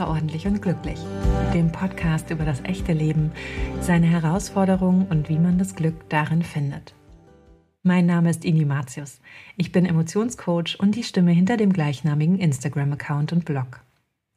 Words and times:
Außerordentlich 0.00 0.46
und 0.46 0.62
Glücklich, 0.62 0.98
dem 1.52 1.72
Podcast 1.72 2.30
über 2.30 2.46
das 2.46 2.64
echte 2.64 2.94
Leben, 2.94 3.32
seine 3.82 4.06
Herausforderungen 4.06 5.06
und 5.08 5.28
wie 5.28 5.38
man 5.38 5.58
das 5.58 5.74
Glück 5.74 6.08
darin 6.08 6.42
findet. 6.42 6.94
Mein 7.82 8.06
Name 8.06 8.30
ist 8.30 8.46
Ini 8.46 8.64
Matius. 8.64 9.20
Ich 9.58 9.72
bin 9.72 9.84
Emotionscoach 9.84 10.78
und 10.80 10.94
die 10.94 11.02
Stimme 11.02 11.32
hinter 11.32 11.58
dem 11.58 11.70
gleichnamigen 11.70 12.38
Instagram-Account 12.38 13.34
und 13.34 13.44
Blog. 13.44 13.82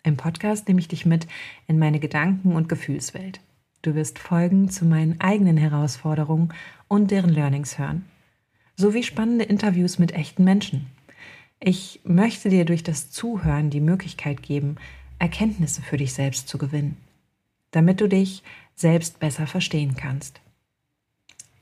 Im 0.03 0.17
Podcast 0.17 0.67
nehme 0.67 0.81
ich 0.81 0.89
dich 0.89 1.05
mit 1.05 1.27
in 1.65 1.79
meine 1.79 2.01
Gedanken- 2.01 2.57
und 2.57 2.67
Gefühlswelt. 2.67 3.39
Du 3.83 3.95
wirst 3.95 4.19
Folgen 4.19 4.67
zu 4.67 4.83
meinen 4.83 5.21
eigenen 5.21 5.55
Herausforderungen 5.55 6.53
und 6.89 7.09
deren 7.09 7.29
Learnings 7.29 7.79
hören, 7.79 8.03
sowie 8.75 9.03
spannende 9.03 9.45
Interviews 9.45 9.97
mit 9.97 10.11
echten 10.11 10.43
Menschen. 10.43 10.87
Ich 11.61 12.01
möchte 12.03 12.49
dir 12.49 12.65
durch 12.65 12.83
das 12.83 13.11
Zuhören 13.11 13.69
die 13.69 13.79
Möglichkeit 13.79 14.43
geben, 14.43 14.75
Erkenntnisse 15.23 15.81
für 15.81 15.95
dich 15.95 16.11
selbst 16.11 16.49
zu 16.49 16.57
gewinnen, 16.57 16.97
damit 17.71 18.01
du 18.01 18.09
dich 18.09 18.43
selbst 18.75 19.21
besser 19.21 19.47
verstehen 19.47 19.95
kannst. 19.95 20.41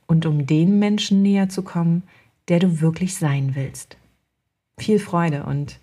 Und 0.08 0.26
um 0.26 0.46
den 0.46 0.80
Menschen 0.80 1.22
näher 1.22 1.48
zu 1.48 1.62
kommen, 1.62 2.02
der 2.48 2.58
du 2.58 2.80
wirklich 2.80 3.14
sein 3.14 3.54
willst. 3.54 3.96
Viel 4.78 4.98
Freude 4.98 5.44
und 5.44 5.78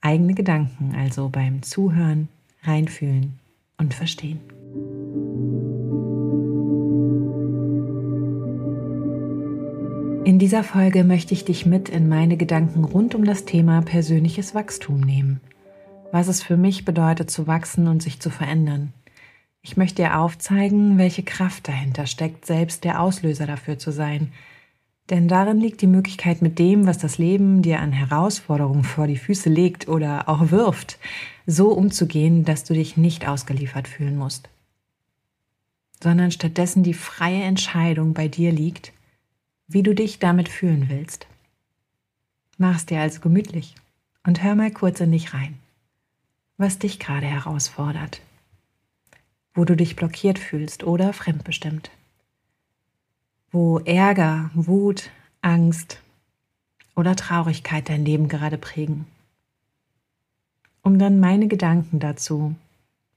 eigene 0.00 0.34
Gedanken 0.34 0.94
also 0.94 1.28
beim 1.28 1.64
Zuhören, 1.64 2.28
Reinfühlen 2.62 3.40
und 3.78 3.94
Verstehen. 3.94 4.38
In 10.24 10.38
dieser 10.38 10.62
Folge 10.62 11.02
möchte 11.02 11.34
ich 11.34 11.44
dich 11.44 11.66
mit 11.66 11.88
in 11.88 12.08
meine 12.08 12.36
Gedanken 12.36 12.84
rund 12.84 13.16
um 13.16 13.24
das 13.24 13.44
Thema 13.44 13.82
persönliches 13.82 14.54
Wachstum 14.54 15.00
nehmen 15.00 15.40
was 16.14 16.28
es 16.28 16.44
für 16.44 16.56
mich 16.56 16.84
bedeutet 16.84 17.28
zu 17.28 17.48
wachsen 17.48 17.88
und 17.88 18.00
sich 18.00 18.20
zu 18.20 18.30
verändern. 18.30 18.92
Ich 19.62 19.76
möchte 19.76 20.00
dir 20.00 20.20
aufzeigen, 20.20 20.96
welche 20.96 21.24
Kraft 21.24 21.66
dahinter 21.66 22.06
steckt, 22.06 22.46
selbst 22.46 22.84
der 22.84 23.00
Auslöser 23.00 23.48
dafür 23.48 23.80
zu 23.80 23.90
sein. 23.90 24.32
Denn 25.10 25.26
darin 25.26 25.58
liegt 25.58 25.82
die 25.82 25.88
Möglichkeit, 25.88 26.40
mit 26.40 26.60
dem, 26.60 26.86
was 26.86 26.98
das 26.98 27.18
Leben 27.18 27.62
dir 27.62 27.80
an 27.80 27.90
Herausforderungen 27.90 28.84
vor 28.84 29.08
die 29.08 29.16
Füße 29.16 29.50
legt 29.50 29.88
oder 29.88 30.28
auch 30.28 30.52
wirft, 30.52 31.00
so 31.46 31.72
umzugehen, 31.72 32.44
dass 32.44 32.62
du 32.62 32.74
dich 32.74 32.96
nicht 32.96 33.26
ausgeliefert 33.26 33.88
fühlen 33.88 34.16
musst. 34.16 34.48
Sondern 36.00 36.30
stattdessen 36.30 36.84
die 36.84 36.94
freie 36.94 37.42
Entscheidung 37.42 38.14
bei 38.14 38.28
dir 38.28 38.52
liegt, 38.52 38.92
wie 39.66 39.82
du 39.82 39.96
dich 39.96 40.20
damit 40.20 40.48
fühlen 40.48 40.86
willst. 40.88 41.26
Mach 42.56 42.76
es 42.76 42.86
dir 42.86 43.00
also 43.00 43.18
gemütlich 43.18 43.74
und 44.24 44.44
hör 44.44 44.54
mal 44.54 44.70
kurz 44.70 45.00
in 45.00 45.10
dich 45.10 45.34
rein 45.34 45.58
was 46.56 46.78
dich 46.78 46.98
gerade 46.98 47.26
herausfordert, 47.26 48.20
wo 49.54 49.64
du 49.64 49.76
dich 49.76 49.96
blockiert 49.96 50.38
fühlst 50.38 50.84
oder 50.84 51.12
fremdbestimmt, 51.12 51.90
wo 53.50 53.78
Ärger, 53.80 54.50
Wut, 54.54 55.10
Angst 55.42 56.00
oder 56.96 57.16
Traurigkeit 57.16 57.88
dein 57.88 58.04
Leben 58.04 58.28
gerade 58.28 58.58
prägen, 58.58 59.06
um 60.82 60.98
dann 60.98 61.20
meine 61.20 61.48
Gedanken 61.48 61.98
dazu 61.98 62.54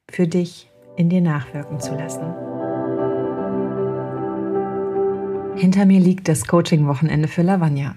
für 0.10 0.28
dich 0.28 0.70
in 0.96 1.10
dir 1.10 1.22
nachwirken 1.22 1.80
zu 1.80 1.94
lassen. 1.94 2.34
Hinter 5.58 5.86
mir 5.86 6.00
liegt 6.00 6.28
das 6.28 6.46
Coaching-Wochenende 6.46 7.28
für 7.28 7.42
Lavanya. 7.42 7.96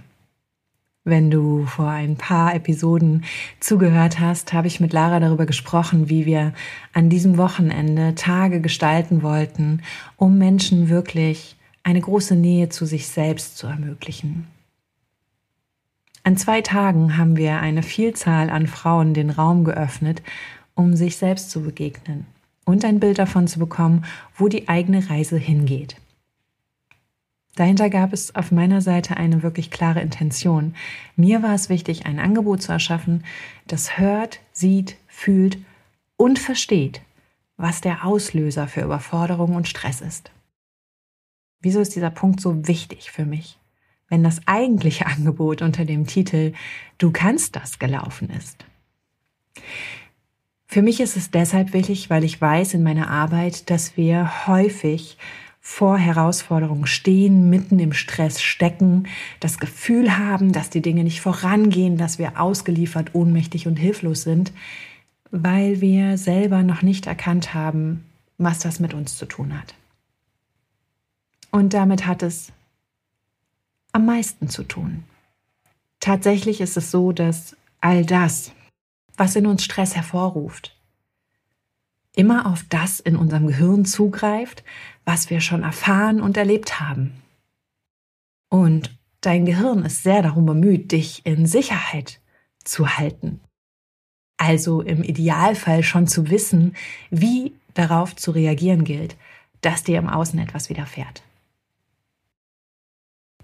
Wenn 1.05 1.31
du 1.31 1.65
vor 1.65 1.88
ein 1.88 2.16
paar 2.16 2.55
Episoden 2.55 3.25
zugehört 3.59 4.21
hast, 4.21 4.53
habe 4.53 4.66
ich 4.66 4.81
mit 4.81 4.93
Lara 4.93 5.19
darüber 5.19 5.47
gesprochen, 5.47 6.11
wie 6.11 6.27
wir 6.27 6.53
an 6.93 7.09
diesem 7.09 7.38
Wochenende 7.38 8.15
Tage 8.15 8.61
gestalten 8.61 9.22
wollten, 9.22 9.81
um 10.16 10.37
Menschen 10.37 10.91
wirklich 10.91 11.56
eine 11.83 12.03
große 12.03 12.37
Nähe 12.37 12.69
zu 12.69 12.84
sich 12.84 13.09
selbst 13.09 13.56
zu 13.56 13.66
ermöglichen. 13.66 14.47
An 16.22 16.37
zwei 16.37 16.60
Tagen 16.60 17.16
haben 17.16 17.39
wir 17.39 17.60
eine 17.60 17.83
Vielzahl 17.83 18.50
an 18.50 18.66
Frauen 18.66 19.15
den 19.15 19.31
Raum 19.31 19.65
geöffnet, 19.65 20.22
um 20.75 20.97
sich 20.97 21.16
selbst 21.16 21.50
zu 21.50 21.62
begegnen 21.62 22.27
und 22.66 22.84
ein 22.84 23.00
Bild 23.00 23.19
davon 23.19 23.47
zu 23.47 23.59
bekommen, 23.59 24.05
wo 24.37 24.49
die 24.49 24.69
eigene 24.69 25.09
Reise 25.09 25.39
hingeht. 25.39 25.97
Dahinter 27.56 27.91
gab 27.91 28.12
es 28.12 28.34
auf 28.34 28.53
meiner 28.53 28.81
Seite 28.81 29.16
eine 29.16 29.43
wirklich 29.43 29.71
klare 29.71 30.00
Intention. 30.00 30.75
Mir 31.16 31.43
war 31.43 31.55
es 31.55 31.69
wichtig, 31.69 32.06
ein 32.06 32.19
Angebot 32.19 32.62
zu 32.62 32.72
erschaffen, 32.72 33.25
das 33.66 33.99
hört, 33.99 34.41
sieht, 34.53 34.97
fühlt 35.09 35.59
und 36.16 36.39
versteht, 36.39 37.03
was 37.56 37.81
der 37.81 38.05
Auslöser 38.05 38.69
für 38.69 38.83
Überforderung 38.83 39.56
und 39.56 39.69
Stress 39.69 40.00
ist. 40.00 40.31
Wieso 41.60 41.81
ist 41.81 41.94
dieser 41.94 42.10
Punkt 42.10 42.41
so 42.41 42.66
wichtig 42.66 43.10
für 43.10 43.27
mich, 43.27 43.59
wenn 44.09 44.22
das 44.22 44.41
eigentliche 44.47 45.06
Angebot 45.06 45.60
unter 45.60 45.84
dem 45.84 46.06
Titel 46.06 46.53
Du 46.99 47.10
kannst 47.10 47.56
das 47.56 47.78
gelaufen 47.78 48.31
ist? 48.31 48.65
Für 50.66 50.83
mich 50.83 51.00
ist 51.00 51.16
es 51.16 51.33
deshalb 51.33 51.72
wichtig, 51.72 52.10
weil 52.10 52.22
ich 52.22 52.41
weiß 52.41 52.75
in 52.75 52.84
meiner 52.84 53.10
Arbeit, 53.10 53.71
dass 53.71 53.97
wir 53.97 54.47
häufig 54.47 55.19
vor 55.60 55.98
Herausforderungen 55.98 56.87
stehen, 56.87 57.50
mitten 57.50 57.78
im 57.78 57.93
Stress 57.93 58.41
stecken, 58.41 59.06
das 59.41 59.59
Gefühl 59.59 60.16
haben, 60.16 60.53
dass 60.53 60.71
die 60.71 60.81
Dinge 60.81 61.04
nicht 61.04 61.21
vorangehen, 61.21 61.98
dass 61.98 62.19
wir 62.19 62.41
ausgeliefert, 62.41 63.15
ohnmächtig 63.15 63.66
und 63.66 63.76
hilflos 63.76 64.22
sind, 64.22 64.53
weil 65.31 65.81
wir 65.81 66.16
selber 66.16 66.62
noch 66.62 66.82
nicht 66.82 67.06
erkannt 67.06 67.54
haben, 67.54 68.04
was 68.38 68.59
das 68.59 68.81
mit 68.81 68.94
uns 68.94 69.16
zu 69.16 69.26
tun 69.26 69.56
hat. 69.56 69.75
Und 71.50 71.75
damit 71.75 72.06
hat 72.06 72.22
es 72.22 72.53
am 73.92 74.06
meisten 74.06 74.48
zu 74.48 74.65
tun. 74.65 75.04
Tatsächlich 76.00 76.60
ist 76.60 76.77
es 76.77 76.91
so, 76.91 77.12
dass 77.12 77.56
all 77.81 78.06
das, 78.06 78.53
was 79.16 79.37
in 79.37 79.47
uns 79.47 79.62
Stress 79.62 79.94
hervorruft, 79.94 80.75
immer 82.15 82.47
auf 82.47 82.65
das 82.69 83.00
in 83.00 83.16
unserem 83.16 83.47
Gehirn 83.47 83.84
zugreift, 83.84 84.65
was 85.04 85.31
wir 85.31 85.41
schon 85.41 85.62
erfahren 85.62 86.21
und 86.21 86.37
erlebt 86.37 86.81
haben. 86.81 87.12
Und 88.48 88.97
dein 89.21 89.47
Gehirn 89.47 89.84
ist 89.84 90.03
sehr 90.03 90.22
darum 90.22 90.47
bemüht, 90.47 90.93
dich 90.93 91.25
in 91.25 91.47
Sicherheit 91.47 92.21
zu 92.65 92.98
halten. 92.98 93.41
Also 94.37 94.81
im 94.81 95.03
Idealfall 95.03 95.82
schon 95.82 96.06
zu 96.06 96.31
wissen, 96.31 96.75
wie 97.10 97.54
darauf 97.75 98.16
zu 98.16 98.31
reagieren 98.31 98.84
gilt, 98.84 99.16
dass 99.60 99.84
dir 99.84 99.98
im 99.98 100.09
Außen 100.09 100.38
etwas 100.38 100.71
widerfährt. 100.71 101.22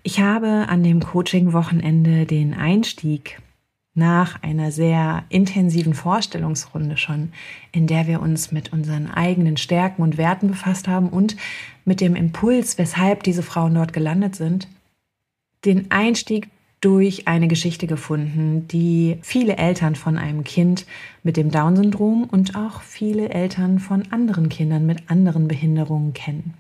Ich 0.03 0.21
habe 0.21 0.69
an 0.69 0.83
dem 0.83 1.01
Coaching-Wochenende 1.01 2.27
den 2.27 2.55
Einstieg 2.55 3.41
nach 3.97 4.43
einer 4.43 4.71
sehr 4.71 5.25
intensiven 5.31 5.95
Vorstellungsrunde 5.95 6.97
schon, 6.97 7.33
in 7.73 7.87
der 7.87 8.07
wir 8.07 8.21
uns 8.21 8.53
mit 8.53 8.73
unseren 8.73 9.11
eigenen 9.11 9.57
Stärken 9.57 10.03
und 10.03 10.19
Werten 10.19 10.49
befasst 10.49 10.87
haben 10.87 11.09
und 11.09 11.37
mit 11.85 12.01
dem 12.01 12.15
Impuls, 12.15 12.79
weshalb 12.79 13.23
diese 13.23 13.43
Frauen 13.43 13.75
dort 13.75 13.93
gelandet 13.93 14.37
sind, 14.37 14.69
den 15.65 15.91
Einstieg 15.91 16.49
durch 16.81 17.27
eine 17.27 17.49
Geschichte 17.49 17.87
gefunden, 17.87 18.69
die 18.69 19.19
viele 19.23 19.57
Eltern 19.57 19.97
von 19.97 20.19
einem 20.19 20.45
Kind 20.45 20.87
mit 21.23 21.37
dem 21.37 21.51
Down-Syndrom 21.51 22.25
und 22.25 22.55
auch 22.55 22.83
viele 22.83 23.31
Eltern 23.31 23.79
von 23.79 24.13
anderen 24.13 24.51
Kindern 24.51 24.85
mit 24.85 25.11
anderen 25.11 25.49
Behinderungen 25.49 26.13
kennen. 26.13 26.55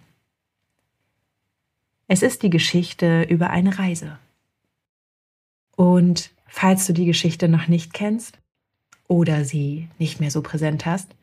Es 2.09 2.23
ist 2.23 2.43
die 2.43 2.50
Geschichte 2.50 3.23
über 3.29 3.50
eine 3.50 3.79
Reise. 3.79 4.19
Und 5.77 6.31
Falls 6.58 6.87
du 6.87 6.94
die 6.94 7.05
Geschichte 7.05 7.49
noch 7.49 7.69
nicht 7.69 7.93
kennst 7.93 8.38
oder 9.08 9.44
sie 9.44 9.91
nicht 9.99 10.20
mehr 10.20 10.31
so 10.31 10.41
präsent 10.41 10.87
hast, 10.87 11.14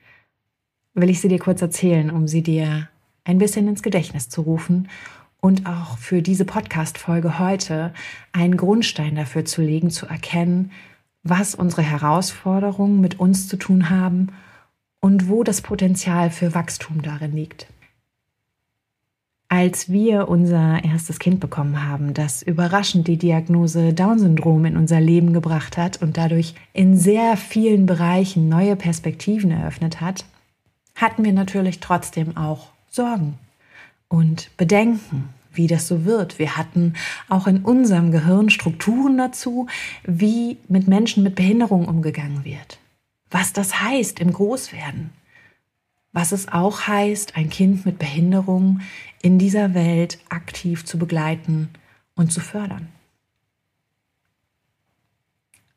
will 0.94 1.10
ich 1.10 1.22
sie 1.22 1.28
dir 1.28 1.40
kurz 1.40 1.60
erzählen, 1.60 2.12
um 2.12 2.28
sie 2.28 2.44
dir 2.44 2.88
ein 3.24 3.40
bisschen 3.40 3.68
ins 3.68 3.82
Gedächtnis 3.82 4.30
zu 4.30 4.42
rufen 4.42 4.90
und 5.42 5.66
auch 5.66 5.98
für 5.98 6.22
diese 6.22 6.46
Podcast-Folge 6.46 7.40
heute 7.40 7.96
einen 8.32 8.58
Grundstein 8.58 9.16
dafür 9.16 9.44
zu 9.44 9.64
legen, 9.64 9.90
zu 9.90 10.06
erkennen, 10.06 10.72
was 11.24 11.56
unsere 11.56 11.82
Herausforderungen 11.82 13.02
mit 13.02 13.20
uns 13.20 13.48
zu 13.48 13.58
tun 13.58 13.90
haben 13.90 14.28
und 15.00 15.30
wo 15.30 15.44
das 15.44 15.62
Potenzial 15.62 16.30
für 16.30 16.54
Wachstum 16.54 17.02
darin 17.02 17.32
liegt 17.32 17.73
als 19.54 19.92
wir 19.92 20.30
unser 20.30 20.84
erstes 20.84 21.20
Kind 21.20 21.40
bekommen 21.40 21.88
haben, 21.88 22.16
das 22.16 22.42
überraschend 22.42 23.08
die 23.08 23.18
Diagnose 23.18 23.94
Down-Syndrom 23.94 24.66
in 24.66 24.76
unser 24.76 25.00
Leben 25.00 25.32
gebracht 25.32 25.78
hat 25.78 26.02
und 26.02 26.18
dadurch 26.18 26.56
in 26.74 26.98
sehr 26.98 27.38
vielen 27.38 27.86
Bereichen 27.86 28.50
neue 28.50 28.76
Perspektiven 28.76 29.52
eröffnet 29.52 30.02
hat, 30.02 30.26
hatten 30.96 31.24
wir 31.24 31.34
natürlich 31.34 31.80
trotzdem 31.82 32.36
auch 32.36 32.72
Sorgen 32.90 33.36
und 34.08 34.50
Bedenken, 34.58 35.30
wie 35.54 35.68
das 35.68 35.88
so 35.88 36.04
wird. 36.04 36.40
Wir 36.40 36.58
hatten 36.58 36.96
auch 37.30 37.46
in 37.46 37.60
unserem 37.60 38.12
Gehirn 38.12 38.50
Strukturen 38.50 39.20
dazu, 39.20 39.68
wie 40.04 40.58
mit 40.68 40.88
Menschen 40.88 41.22
mit 41.22 41.36
Behinderung 41.36 41.88
umgegangen 41.88 42.44
wird. 42.44 42.80
Was 43.30 43.54
das 43.54 43.84
heißt 43.84 44.20
im 44.20 44.34
Großwerden 44.34 45.12
was 46.14 46.32
es 46.32 46.48
auch 46.48 46.88
heißt, 46.88 47.36
ein 47.36 47.50
Kind 47.50 47.88
mit 47.88 47.98
Behinderung 47.98 48.82
in 49.24 49.40
dieser 49.40 49.74
Welt 49.74 50.20
aktiv 50.30 50.86
zu 50.86 51.00
begleiten 51.00 51.70
und 52.14 52.32
zu 52.32 52.42
fördern. 52.42 52.90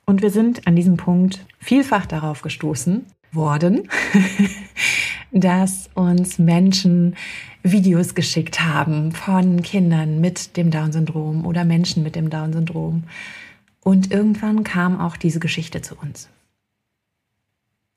Und 0.04 0.20
wir 0.20 0.31
sind 0.31 0.66
an 0.66 0.76
diesem 0.76 0.96
Punkt 0.96 1.46
vielfach 1.58 2.06
darauf 2.06 2.43
gestoßen 2.43 3.06
worden, 3.32 3.88
dass 5.31 5.88
uns 5.94 6.38
Menschen 6.38 7.16
Videos 7.62 8.14
geschickt 8.14 8.60
haben 8.60 9.12
von 9.12 9.62
Kindern 9.62 10.20
mit 10.20 10.56
dem 10.56 10.70
Down-Syndrom 10.70 11.46
oder 11.46 11.64
Menschen 11.64 12.02
mit 12.02 12.14
dem 12.16 12.31
Down-Syndrom. 12.31 13.04
Und 13.81 14.12
irgendwann 14.12 14.64
kam 14.64 15.00
auch 15.00 15.16
diese 15.16 15.40
Geschichte 15.40 15.82
zu 15.82 15.96
uns. 15.96 16.28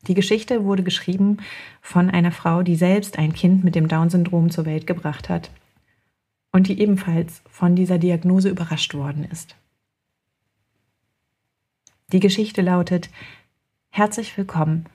Die 0.07 0.13
Geschichte 0.13 0.63
wurde 0.63 0.83
geschrieben 0.83 1.37
von 1.81 2.09
einer 2.09 2.31
Frau, 2.31 2.63
die 2.63 2.75
selbst 2.75 3.17
ein 3.17 3.33
Kind 3.33 3.63
mit 3.63 3.75
dem 3.75 3.87
Down-Syndrom 3.87 4.49
zur 4.49 4.65
Welt 4.65 4.87
gebracht 4.87 5.29
hat 5.29 5.51
und 6.51 6.67
die 6.67 6.79
ebenfalls 6.79 7.41
von 7.49 7.75
dieser 7.75 7.97
Diagnose 7.97 8.49
überrascht 8.49 8.93
worden 8.93 9.25
ist. 9.25 9.55
Die 12.11 12.19
Geschichte 12.19 12.61
lautet 12.61 13.09
Herzlich 13.89 14.37
willkommen 14.37 14.85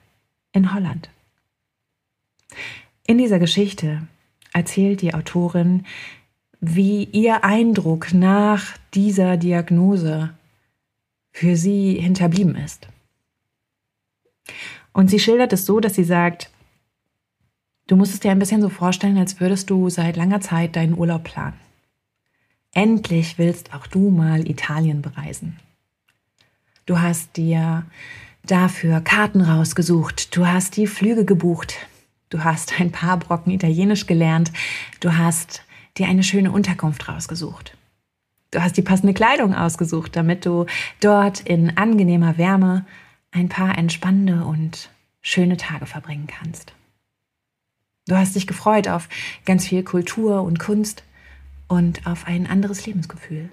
in 0.53 0.73
Holland. 0.75 1.11
In 3.07 3.19
dieser 3.19 3.39
Geschichte 3.39 4.07
erzählt 4.53 5.03
die 5.03 5.15
Autorin, 5.15 5.85
wie 6.61 7.05
ihr 7.05 7.45
Eindruck 7.45 8.15
nach 8.15 8.79
dieser 8.95 9.37
Diagnose 9.37 10.33
für 11.33 11.57
sie 11.57 11.95
hinterblieben 12.01 12.57
ist. 12.57 12.89
Und 14.95 15.11
sie 15.11 15.19
schildert 15.19 15.53
es 15.53 15.67
so, 15.67 15.81
dass 15.81 15.97
sie 15.97 16.05
sagt, 16.05 16.51
du 17.89 17.97
musst 17.97 18.15
es 18.15 18.21
dir 18.21 18.31
ein 18.31 18.39
bisschen 18.39 18.63
so 18.63 18.71
vorstellen, 18.71 19.19
als 19.19 19.41
würdest 19.41 19.69
du 19.69 19.91
seit 19.91 20.17
langer 20.17 20.41
Zeit 20.41 20.77
deinen 20.77 20.97
Urlaub 20.97 21.25
planen. 21.25 21.59
Endlich 22.73 23.37
willst 23.37 23.75
auch 23.75 23.87
du 23.87 24.11
mal 24.11 24.49
Italien 24.49 25.03
bereisen. 25.03 25.59
Du 26.87 27.01
hast 27.01 27.37
dir 27.37 27.85
dafür 28.47 29.01
Karten 29.01 29.41
rausgesucht, 29.41 30.37
du 30.37 30.47
hast 30.47 30.77
die 30.77 30.87
Flüge 30.87 31.25
gebucht, 31.25 31.75
du 32.31 32.45
hast 32.45 32.81
ein 32.81 32.93
paar 32.93 33.19
Brocken 33.19 33.53
Italienisch 33.53 34.07
gelernt, 34.07 34.53
du 35.01 35.17
hast 35.17 35.63
dir 35.97 36.07
eine 36.07 36.23
schöne 36.23 36.53
Unterkunft 36.53 37.09
rausgesucht. 37.09 37.77
Du 38.51 38.63
hast 38.63 38.77
die 38.77 38.83
passende 38.83 39.15
Kleidung 39.15 39.55
ausgesucht, 39.55 40.15
damit 40.15 40.47
du 40.47 40.67
dort 41.01 41.41
in 41.41 41.77
angenehmer 41.77 42.39
Wärme 42.39 42.85
ein 43.35 43.49
paar 43.49 43.77
entspannende 43.77 44.45
und 44.45 44.89
schöne 45.21 45.57
Tage 45.57 45.87
verbringen 45.87 46.29
kannst. 46.29 46.73
Du 48.07 48.17
hast 48.17 48.37
dich 48.37 48.47
gefreut 48.47 48.89
auf 48.89 49.09
ganz 49.45 49.67
viel 49.67 49.83
Kultur 49.83 50.43
und 50.43 50.59
Kunst 50.59 51.03
und 51.67 52.07
auf 52.07 52.27
ein 52.27 52.47
anderes 52.47 52.87
Lebensgefühl. 52.87 53.51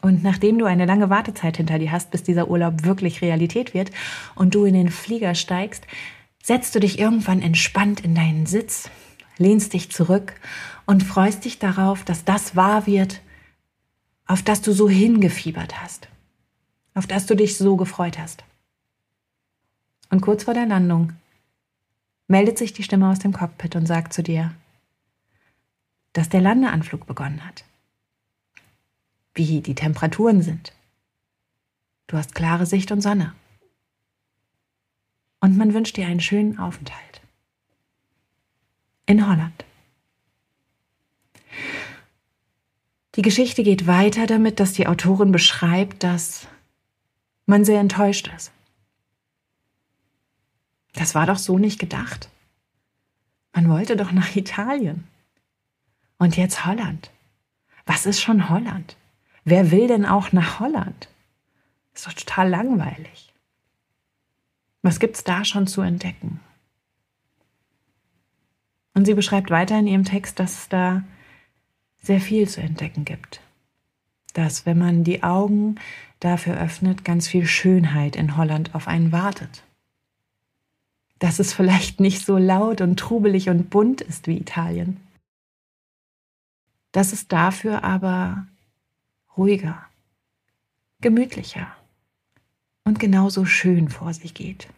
Und 0.00 0.22
nachdem 0.22 0.58
du 0.58 0.66
eine 0.66 0.86
lange 0.86 1.10
Wartezeit 1.10 1.56
hinter 1.56 1.78
dir 1.78 1.90
hast, 1.90 2.10
bis 2.10 2.22
dieser 2.22 2.48
Urlaub 2.48 2.84
wirklich 2.84 3.22
Realität 3.22 3.74
wird 3.74 3.90
und 4.34 4.54
du 4.54 4.64
in 4.64 4.74
den 4.74 4.90
Flieger 4.90 5.34
steigst, 5.34 5.86
setzt 6.42 6.74
du 6.74 6.80
dich 6.80 6.98
irgendwann 6.98 7.42
entspannt 7.42 8.00
in 8.00 8.14
deinen 8.14 8.46
Sitz, 8.46 8.90
lehnst 9.38 9.72
dich 9.72 9.90
zurück 9.90 10.34
und 10.86 11.02
freust 11.02 11.44
dich 11.44 11.58
darauf, 11.58 12.04
dass 12.04 12.24
das 12.24 12.54
wahr 12.54 12.86
wird, 12.86 13.22
auf 14.26 14.42
das 14.42 14.60
du 14.60 14.72
so 14.72 14.88
hingefiebert 14.88 15.80
hast, 15.80 16.07
auf 16.98 17.06
das 17.06 17.26
du 17.26 17.34
dich 17.34 17.56
so 17.56 17.76
gefreut 17.76 18.18
hast. 18.18 18.44
Und 20.10 20.20
kurz 20.20 20.44
vor 20.44 20.54
der 20.54 20.66
Landung 20.66 21.12
meldet 22.26 22.58
sich 22.58 22.72
die 22.72 22.82
Stimme 22.82 23.08
aus 23.08 23.20
dem 23.20 23.32
Cockpit 23.32 23.76
und 23.76 23.86
sagt 23.86 24.12
zu 24.12 24.22
dir, 24.22 24.54
dass 26.12 26.28
der 26.28 26.40
Landeanflug 26.40 27.06
begonnen 27.06 27.44
hat 27.46 27.64
wie 29.38 29.60
die 29.60 29.74
Temperaturen 29.74 30.42
sind. 30.42 30.72
Du 32.08 32.18
hast 32.18 32.34
klare 32.34 32.66
Sicht 32.66 32.90
und 32.90 33.00
Sonne. 33.00 33.32
Und 35.40 35.56
man 35.56 35.72
wünscht 35.72 35.96
dir 35.96 36.06
einen 36.06 36.20
schönen 36.20 36.58
Aufenthalt. 36.58 37.22
In 39.06 39.26
Holland. 39.26 39.64
Die 43.14 43.22
Geschichte 43.22 43.62
geht 43.62 43.86
weiter 43.86 44.26
damit, 44.26 44.60
dass 44.60 44.72
die 44.72 44.86
Autorin 44.86 45.32
beschreibt, 45.32 46.02
dass 46.02 46.46
man 47.48 47.64
sehr 47.64 47.80
enttäuscht 47.80 48.30
ist. 48.36 48.52
Das 50.92 51.14
war 51.14 51.26
doch 51.26 51.38
so 51.38 51.58
nicht 51.58 51.78
gedacht. 51.78 52.28
Man 53.52 53.68
wollte 53.68 53.96
doch 53.96 54.12
nach 54.12 54.36
Italien. 54.36 55.06
Und 56.18 56.36
jetzt 56.36 56.66
Holland. 56.66 57.10
Was 57.86 58.06
ist 58.06 58.20
schon 58.20 58.50
Holland? 58.50 58.96
Wer 59.44 59.70
will 59.70 59.88
denn 59.88 60.04
auch 60.04 60.32
nach 60.32 60.60
Holland? 60.60 61.08
Ist 61.94 62.06
doch 62.06 62.12
total 62.12 62.50
langweilig. 62.50 63.32
Was 64.82 65.00
gibt's 65.00 65.24
da 65.24 65.44
schon 65.44 65.66
zu 65.66 65.80
entdecken? 65.80 66.40
Und 68.94 69.06
sie 69.06 69.14
beschreibt 69.14 69.50
weiter 69.50 69.78
in 69.78 69.86
ihrem 69.86 70.04
Text, 70.04 70.38
dass 70.38 70.52
es 70.52 70.68
da 70.68 71.02
sehr 72.02 72.20
viel 72.20 72.48
zu 72.48 72.60
entdecken 72.60 73.04
gibt. 73.04 73.40
Dass, 74.34 74.66
wenn 74.66 74.78
man 74.78 75.04
die 75.04 75.22
Augen 75.22 75.76
dafür 76.20 76.60
öffnet, 76.60 77.04
ganz 77.04 77.28
viel 77.28 77.46
Schönheit 77.46 78.16
in 78.16 78.36
Holland 78.36 78.74
auf 78.74 78.88
einen 78.88 79.12
wartet. 79.12 79.62
Dass 81.18 81.38
es 81.38 81.52
vielleicht 81.52 82.00
nicht 82.00 82.24
so 82.24 82.38
laut 82.38 82.80
und 82.80 82.98
trubelig 82.98 83.48
und 83.48 83.70
bunt 83.70 84.00
ist 84.00 84.26
wie 84.26 84.38
Italien. 84.38 84.98
Dass 86.92 87.12
es 87.12 87.28
dafür 87.28 87.84
aber 87.84 88.46
ruhiger, 89.36 89.84
gemütlicher 91.00 91.68
und 92.84 92.98
genauso 92.98 93.44
schön 93.44 93.88
vor 93.88 94.12
sich 94.14 94.34
geht. 94.34 94.68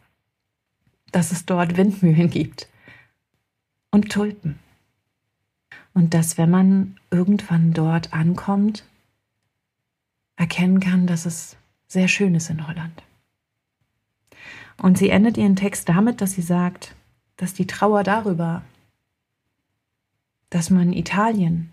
Dass 1.12 1.32
es 1.32 1.46
dort 1.46 1.76
Windmühlen 1.76 2.30
gibt 2.30 2.68
und 3.90 4.10
Tulpen. 4.10 4.58
Und 5.92 6.14
dass, 6.14 6.38
wenn 6.38 6.50
man 6.50 6.96
irgendwann 7.10 7.72
dort 7.72 8.12
ankommt, 8.12 8.84
erkennen 10.50 10.80
kann, 10.80 11.06
dass 11.06 11.26
es 11.26 11.56
sehr 11.86 12.08
schön 12.08 12.34
ist 12.34 12.50
in 12.50 12.66
Holland. 12.66 13.04
Und 14.78 14.98
sie 14.98 15.10
endet 15.10 15.36
ihren 15.36 15.54
Text 15.54 15.88
damit, 15.88 16.20
dass 16.20 16.32
sie 16.32 16.42
sagt, 16.42 16.96
dass 17.36 17.54
die 17.54 17.68
Trauer 17.68 18.02
darüber, 18.02 18.62
dass 20.50 20.68
man 20.68 20.92
Italien 20.92 21.72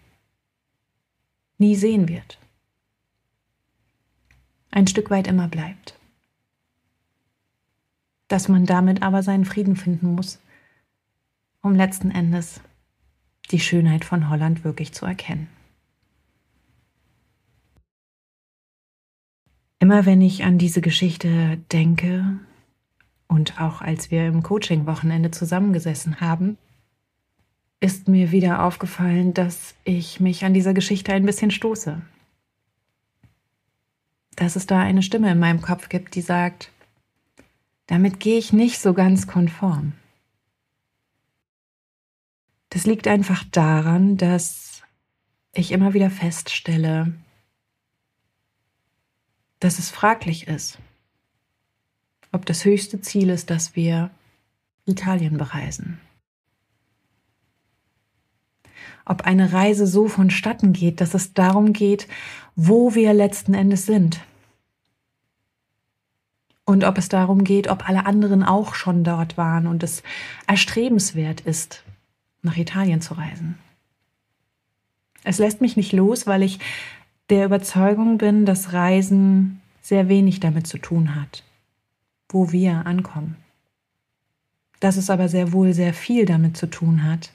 nie 1.58 1.76
sehen 1.76 2.08
wird, 2.08 2.38
ein 4.70 4.86
Stück 4.86 5.10
weit 5.10 5.26
immer 5.28 5.48
bleibt. 5.48 5.98
Dass 8.28 8.48
man 8.48 8.68
damit 8.68 9.02
aber 9.02 9.24
seinen 9.24 9.46
Frieden 9.46 9.76
finden 9.76 10.14
muss, 10.14 10.40
um 11.62 11.74
letzten 11.74 12.12
Endes 12.12 12.62
die 13.50 13.60
Schönheit 13.60 14.06
von 14.06 14.30
Holland 14.30 14.64
wirklich 14.64 14.94
zu 14.94 15.06
erkennen. 15.06 15.48
Immer 19.88 20.06
wenn 20.06 20.20
ich 20.20 20.44
an 20.44 20.58
diese 20.58 20.82
Geschichte 20.82 21.60
denke 21.72 22.42
und 23.30 23.62
auch 23.62 23.80
als 23.80 24.12
wir 24.12 24.28
im 24.28 24.44
Coaching-Wochenende 24.44 25.32
zusammengesessen 25.32 26.20
haben, 26.20 26.58
ist 27.80 28.10
mir 28.10 28.34
wieder 28.34 28.66
aufgefallen, 28.66 29.34
dass 29.34 29.76
ich 29.86 30.20
mich 30.20 30.44
an 30.44 30.54
dieser 30.54 30.74
Geschichte 30.74 31.14
ein 31.14 31.26
bisschen 31.26 31.52
stoße 31.52 32.02
dass 34.36 34.56
es 34.56 34.68
da 34.68 34.80
eine 34.82 35.02
Stimme 35.02 35.32
in 35.32 35.40
meinem 35.40 35.62
Kopf 35.62 35.90
gibt, 35.90 36.16
die 36.16 36.22
sagt, 36.22 36.72
damit 37.88 38.20
gehe 38.20 38.38
ich 38.38 38.54
nicht 38.54 38.80
so 38.80 38.94
ganz 38.94 39.26
konform. 39.26 39.94
Das 42.70 42.86
liegt 42.86 43.08
einfach 43.08 43.46
daran, 43.52 44.16
dass 44.18 44.84
ich 45.54 45.72
immer 45.72 45.96
wieder 45.96 46.12
feststelle, 46.12 47.14
dass 49.60 49.80
es 49.80 49.90
fraglich 49.90 50.48
ist, 50.48 50.78
ob 52.32 52.46
das 52.46 52.66
höchste 52.66 53.02
Ziel 53.02 53.30
ist, 53.30 53.50
dass 53.50 53.76
wir 53.76 54.12
Italien 54.86 55.38
bereisen. 55.38 56.00
Ob 59.06 59.22
eine 59.22 59.54
Reise 59.54 59.88
so 59.88 60.08
vonstatten 60.08 60.74
geht, 60.74 61.02
dass 61.02 61.14
es 61.14 61.34
darum 61.34 61.74
geht, 61.74 62.08
wo 62.56 62.94
wir 62.94 63.14
letzten 63.14 63.54
Endes 63.54 63.86
sind. 63.86 64.22
Und 66.66 66.84
ob 66.84 66.98
es 66.98 67.08
darum 67.08 67.46
geht, 67.46 67.70
ob 67.70 67.88
alle 67.88 68.06
anderen 68.06 68.44
auch 68.44 68.76
schon 68.76 69.06
dort 69.06 69.38
waren 69.38 69.68
und 69.68 69.84
es 69.84 70.04
erstrebenswert 70.48 71.40
ist, 71.42 71.84
nach 72.42 72.58
Italien 72.58 73.00
zu 73.00 73.14
reisen. 73.14 73.58
Es 75.24 75.38
lässt 75.38 75.62
mich 75.62 75.78
nicht 75.78 75.94
los, 75.94 76.28
weil 76.28 76.44
ich 76.44 76.60
der 77.30 77.46
Überzeugung 77.46 78.18
bin, 78.18 78.46
dass 78.46 78.74
Reisen 78.74 79.62
sehr 79.82 80.10
wenig 80.10 80.40
damit 80.40 80.68
zu 80.68 80.78
tun 80.78 81.16
hat, 81.16 81.44
wo 82.30 82.52
wir 82.52 82.86
ankommen. 82.86 83.36
dass 84.80 84.98
es 84.98 85.10
aber 85.10 85.28
sehr 85.28 85.54
wohl 85.54 85.74
sehr 85.74 85.94
viel 85.94 86.26
damit 86.26 86.58
zu 86.58 86.68
tun 86.68 87.04
hat, 87.04 87.32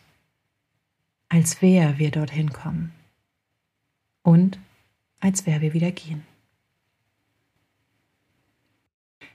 als 1.29 1.63
wer 1.63 1.99
wir 1.99 2.11
dorthin 2.11 2.53
kommen 2.53 2.93
und 4.23 4.59
als 5.21 5.47
wer 5.47 5.61
wir 5.61 5.73
wieder 5.73 5.91
gehen. 5.91 6.23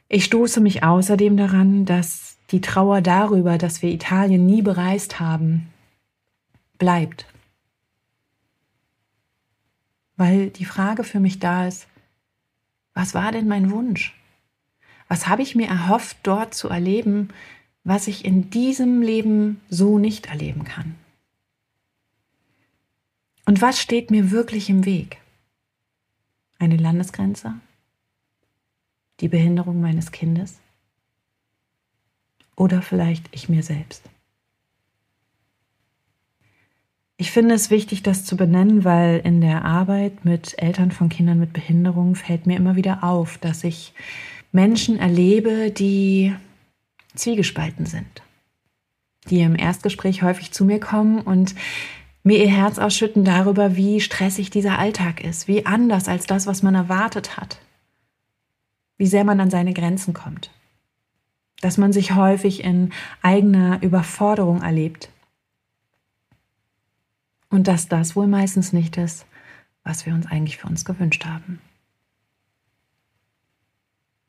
Ich 0.10 0.24
stoße 0.24 0.62
mich 0.62 0.84
außerdem 0.84 1.36
daran, 1.36 1.86
dass 1.86 2.38
die 2.52 2.62
Trauer 2.62 3.02
darüber, 3.02 3.58
dass 3.58 3.82
wir 3.82 3.92
Italien 3.92 4.46
nie 4.46 4.62
bereist 4.62 5.20
haben, 5.20 5.68
bleibt. 6.78 7.26
Weil 10.18 10.50
die 10.50 10.66
Frage 10.66 11.04
für 11.04 11.20
mich 11.20 11.40
da 11.40 11.68
ist, 11.68 11.88
was 12.94 13.14
war 13.14 13.32
denn 13.32 13.48
mein 13.48 13.72
Wunsch? 13.72 14.16
Was 15.08 15.28
habe 15.28 15.44
ich 15.44 15.56
mir 15.56 15.68
erhofft, 15.68 16.18
dort 16.24 16.54
zu 16.54 16.68
erleben, 16.68 17.30
was 17.84 18.08
ich 18.08 18.26
in 18.26 18.50
diesem 18.50 19.02
Leben 19.02 19.62
so 19.70 20.00
nicht 20.00 20.26
erleben 20.26 20.66
kann? 20.66 20.96
Und 23.46 23.62
was 23.62 23.80
steht 23.80 24.12
mir 24.12 24.32
wirklich 24.32 24.70
im 24.70 24.84
Weg? 24.84 25.22
Eine 26.60 26.76
Landesgrenze? 26.76 27.54
Die 29.20 29.30
Behinderung 29.30 29.80
meines 29.80 30.12
Kindes? 30.12 30.60
Oder 32.56 32.82
vielleicht 32.82 33.30
ich 33.32 33.48
mir 33.48 33.64
selbst? 33.64 34.10
Ich 37.20 37.32
finde 37.32 37.56
es 37.56 37.72
wichtig, 37.72 38.04
das 38.04 38.26
zu 38.26 38.38
benennen, 38.38 38.84
weil 38.86 39.20
in 39.24 39.42
der 39.42 39.66
Arbeit 39.66 40.24
mit 40.24 40.54
Eltern 40.62 40.92
von 40.92 41.10
Kindern 41.10 41.40
mit 41.40 41.52
Behinderung 41.52 42.14
fällt 42.14 42.46
mir 42.46 42.56
immer 42.56 42.76
wieder 42.76 43.04
auf, 43.04 43.40
dass 43.40 43.64
ich 43.64 43.94
Menschen 44.52 45.00
erlebe, 45.00 45.72
die 45.72 46.36
zwiegespalten 47.16 47.88
sind, 47.88 48.22
die 49.32 49.42
im 49.42 49.56
Erstgespräch 49.56 50.22
häufig 50.22 50.52
zu 50.52 50.64
mir 50.64 50.80
kommen 50.80 51.20
und 51.22 51.56
mir 52.22 52.38
ihr 52.38 52.52
Herz 52.52 52.78
ausschütten 52.78 53.26
darüber, 53.26 53.76
wie 53.76 54.00
stressig 54.00 54.52
dieser 54.52 54.78
Alltag 54.78 55.24
ist, 55.24 55.48
wie 55.48 55.66
anders 55.66 56.08
als 56.08 56.28
das, 56.28 56.46
was 56.46 56.62
man 56.62 56.76
erwartet 56.76 57.36
hat, 57.36 57.58
wie 58.98 59.08
sehr 59.08 59.24
man 59.24 59.40
an 59.40 59.50
seine 59.50 59.74
Grenzen 59.74 60.14
kommt, 60.14 60.52
dass 61.62 61.80
man 61.80 61.94
sich 61.94 62.14
häufig 62.14 62.64
in 62.64 62.92
eigener 63.24 63.82
Überforderung 63.82 64.62
erlebt 64.62 65.10
und 67.50 67.68
dass 67.68 67.88
das 67.88 68.16
wohl 68.16 68.28
meistens 68.28 68.74
nicht 68.74 68.98
ist, 68.98 69.26
was 69.84 70.06
wir 70.06 70.14
uns 70.14 70.26
eigentlich 70.26 70.58
für 70.58 70.68
uns 70.68 70.86
gewünscht 70.86 71.26
haben. 71.26 71.62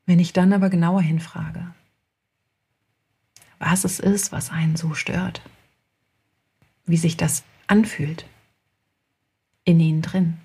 Wenn 0.06 0.20
ich 0.20 0.32
dann 0.32 0.52
aber 0.52 0.70
genauer 0.70 1.02
hinfrage, 1.02 1.74
was 3.58 3.84
es 3.84 3.98
ist, 3.98 4.32
was 4.32 4.50
einen 4.50 4.76
so 4.76 4.94
stört, 4.94 5.42
wie 6.86 6.96
sich 6.96 7.16
das 7.16 7.44
anfühlt, 7.66 8.24
in 9.64 9.80
ihnen 9.80 10.00
drin, 10.00 10.38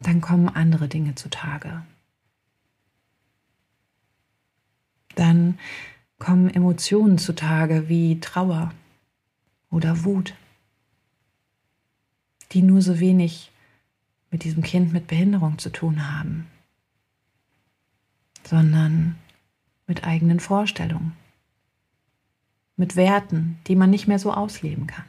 dann 0.00 0.20
kommen 0.20 0.48
andere 0.48 0.88
Dinge 0.88 1.16
zutage. 1.16 1.84
Dann 5.16 5.58
kommen 6.20 6.48
Emotionen 6.50 7.18
zutage 7.18 7.88
wie 7.88 8.20
Trauer, 8.20 8.72
oder 9.70 10.04
Wut, 10.04 10.34
die 12.52 12.62
nur 12.62 12.82
so 12.82 13.00
wenig 13.00 13.50
mit 14.30 14.44
diesem 14.44 14.62
Kind 14.62 14.92
mit 14.92 15.06
Behinderung 15.06 15.58
zu 15.58 15.70
tun 15.70 16.10
haben, 16.10 16.46
sondern 18.44 19.16
mit 19.86 20.04
eigenen 20.04 20.40
Vorstellungen, 20.40 21.12
mit 22.76 22.96
Werten, 22.96 23.58
die 23.66 23.76
man 23.76 23.90
nicht 23.90 24.06
mehr 24.06 24.18
so 24.18 24.32
ausleben 24.32 24.86
kann, 24.86 25.06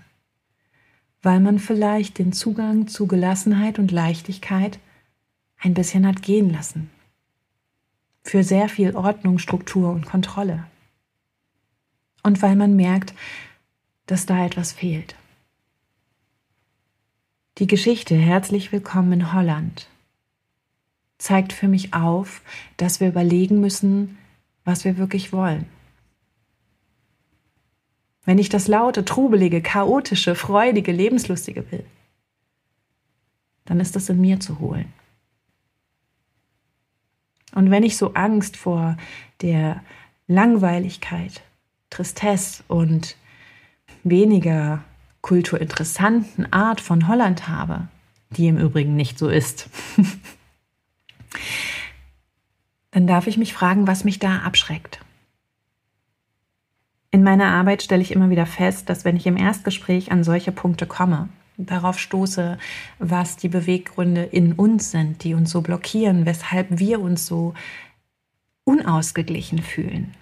weil 1.22 1.40
man 1.40 1.60
vielleicht 1.60 2.18
den 2.18 2.34
Zugang 2.34 2.88
zu 2.88 3.08
Gelassenheit 3.08 3.80
und 3.80 3.92
Leichtigkeit 3.92 4.80
ein 5.58 5.74
bisschen 5.74 6.08
hat 6.08 6.22
gehen 6.22 6.50
lassen, 6.50 6.90
für 8.24 8.44
sehr 8.44 8.70
viel 8.70 8.96
Ordnung, 8.96 9.38
Struktur 9.38 9.92
und 9.92 10.06
Kontrolle. 10.06 10.66
Und 12.24 12.42
weil 12.42 12.56
man 12.56 12.76
merkt, 12.76 13.14
dass 14.10 14.26
da 14.26 14.44
etwas 14.44 14.72
fehlt. 14.72 15.16
Die 17.60 17.68
Geschichte 17.68 18.16
Herzlich 18.16 18.72
willkommen 18.72 19.14
in 19.14 19.34
Holland 19.34 19.88
zeigt 21.20 21.54
für 21.54 21.68
mich 21.68 21.94
auf, 21.94 22.42
dass 22.78 23.00
wir 23.00 23.08
überlegen 23.08 23.60
müssen, 23.60 24.18
was 24.64 24.84
wir 24.84 24.98
wirklich 24.98 25.32
wollen. 25.32 25.68
Wenn 28.26 28.40
ich 28.40 28.50
das 28.50 28.68
laute, 28.68 29.06
trubelige, 29.06 29.62
chaotische, 29.62 30.34
freudige, 30.34 30.92
lebenslustige 30.92 31.72
will, 31.72 31.86
dann 33.66 33.80
ist 33.80 33.96
das 33.96 34.10
in 34.10 34.20
mir 34.20 34.40
zu 34.40 34.60
holen. 34.60 34.92
Und 37.54 37.70
wenn 37.70 37.84
ich 37.84 37.96
so 37.96 38.16
Angst 38.16 38.58
vor 38.58 38.98
der 39.42 39.84
Langweiligkeit, 40.26 41.44
Tristesse 41.92 42.64
und 42.68 43.16
weniger 44.04 44.84
kulturinteressanten 45.22 46.52
Art 46.54 46.82
von 46.82 47.08
Holland 47.08 47.48
habe, 47.48 47.88
die 48.32 48.48
im 48.48 48.58
Übrigen 48.58 48.96
nicht 48.96 49.20
so 49.20 49.30
ist, 49.30 49.70
dann 52.92 53.08
darf 53.08 53.28
ich 53.28 53.38
mich 53.38 53.54
fragen, 53.54 53.88
was 53.88 54.04
mich 54.04 54.20
da 54.20 54.40
abschreckt. 54.40 55.00
In 57.12 57.24
meiner 57.24 57.48
Arbeit 57.48 57.82
stelle 57.82 58.02
ich 58.02 58.12
immer 58.12 58.30
wieder 58.30 58.46
fest, 58.46 58.90
dass 58.90 59.04
wenn 59.04 59.16
ich 59.16 59.26
im 59.26 59.38
Erstgespräch 59.38 60.12
an 60.12 60.24
solche 60.24 60.52
Punkte 60.52 60.86
komme, 60.86 61.30
darauf 61.58 62.00
stoße, 62.00 62.58
was 63.00 63.36
die 63.36 63.50
Beweggründe 63.50 64.24
in 64.24 64.54
uns 64.54 64.92
sind, 64.92 65.24
die 65.24 65.34
uns 65.34 65.52
so 65.52 65.62
blockieren, 65.62 66.26
weshalb 66.26 66.68
wir 66.80 67.02
uns 67.02 67.26
so 67.26 67.54
unausgeglichen 68.64 69.60
fühlen, 69.60 70.14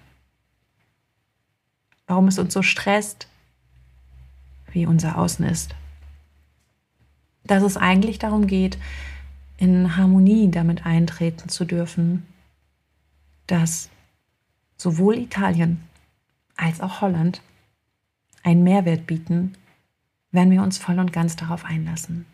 warum 2.06 2.28
es 2.28 2.38
uns 2.38 2.54
so 2.54 2.62
stresst, 2.62 3.28
wie 4.72 4.86
unser 4.86 5.18
Außen 5.18 5.44
ist. 5.44 5.74
Dass 7.44 7.62
es 7.62 7.76
eigentlich 7.76 8.18
darum 8.18 8.46
geht, 8.46 8.78
in 9.56 9.96
Harmonie 9.96 10.50
damit 10.50 10.86
eintreten 10.86 11.48
zu 11.48 11.64
dürfen, 11.64 12.26
dass 13.46 13.90
sowohl 14.76 15.18
Italien 15.18 15.82
als 16.56 16.80
auch 16.80 17.00
Holland 17.00 17.42
einen 18.42 18.62
Mehrwert 18.62 19.06
bieten, 19.06 19.54
wenn 20.30 20.50
wir 20.50 20.62
uns 20.62 20.78
voll 20.78 20.98
und 20.98 21.12
ganz 21.12 21.36
darauf 21.36 21.64
einlassen. 21.64 22.26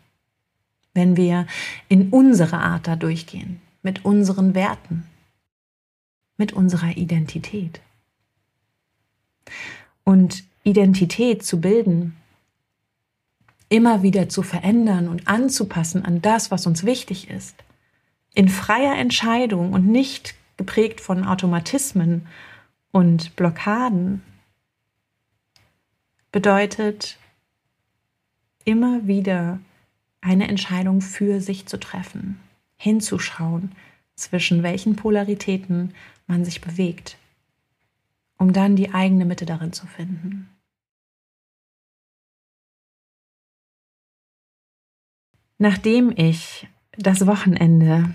Wenn 0.93 1.17
wir 1.17 1.47
in 1.89 2.09
unsere 2.09 2.59
Art 2.59 2.87
da 2.87 2.95
durchgehen, 2.95 3.61
mit 3.81 4.05
unseren 4.05 4.55
Werten, 4.55 5.05
mit 6.37 6.53
unserer 6.53 6.97
Identität. 6.97 7.81
Und 10.03 10.43
Identität 10.63 11.43
zu 11.43 11.61
bilden 11.61 12.15
immer 13.69 14.03
wieder 14.03 14.29
zu 14.29 14.43
verändern 14.43 15.07
und 15.07 15.27
anzupassen 15.27 16.05
an 16.05 16.21
das, 16.21 16.51
was 16.51 16.67
uns 16.67 16.85
wichtig 16.85 17.29
ist. 17.29 17.55
In 18.33 18.49
freier 18.49 18.95
Entscheidung 18.95 19.73
und 19.73 19.87
nicht 19.87 20.35
geprägt 20.57 21.01
von 21.01 21.25
Automatismen 21.25 22.27
und 22.91 23.35
Blockaden 23.35 24.21
bedeutet 26.31 27.17
immer 28.65 29.07
wieder 29.07 29.59
eine 30.21 30.47
Entscheidung 30.47 31.01
für 31.01 31.39
sich 31.39 31.65
zu 31.65 31.79
treffen, 31.79 32.39
hinzuschauen, 32.77 33.71
zwischen 34.15 34.63
welchen 34.63 34.95
Polaritäten 34.95 35.93
man 36.27 36.45
sich 36.45 36.61
bewegt, 36.61 37.17
um 38.37 38.53
dann 38.53 38.75
die 38.75 38.93
eigene 38.93 39.25
Mitte 39.25 39.45
darin 39.45 39.73
zu 39.73 39.85
finden. 39.87 40.49
Nachdem 45.57 46.11
ich 46.15 46.67
das 46.97 47.25
Wochenende 47.27 48.13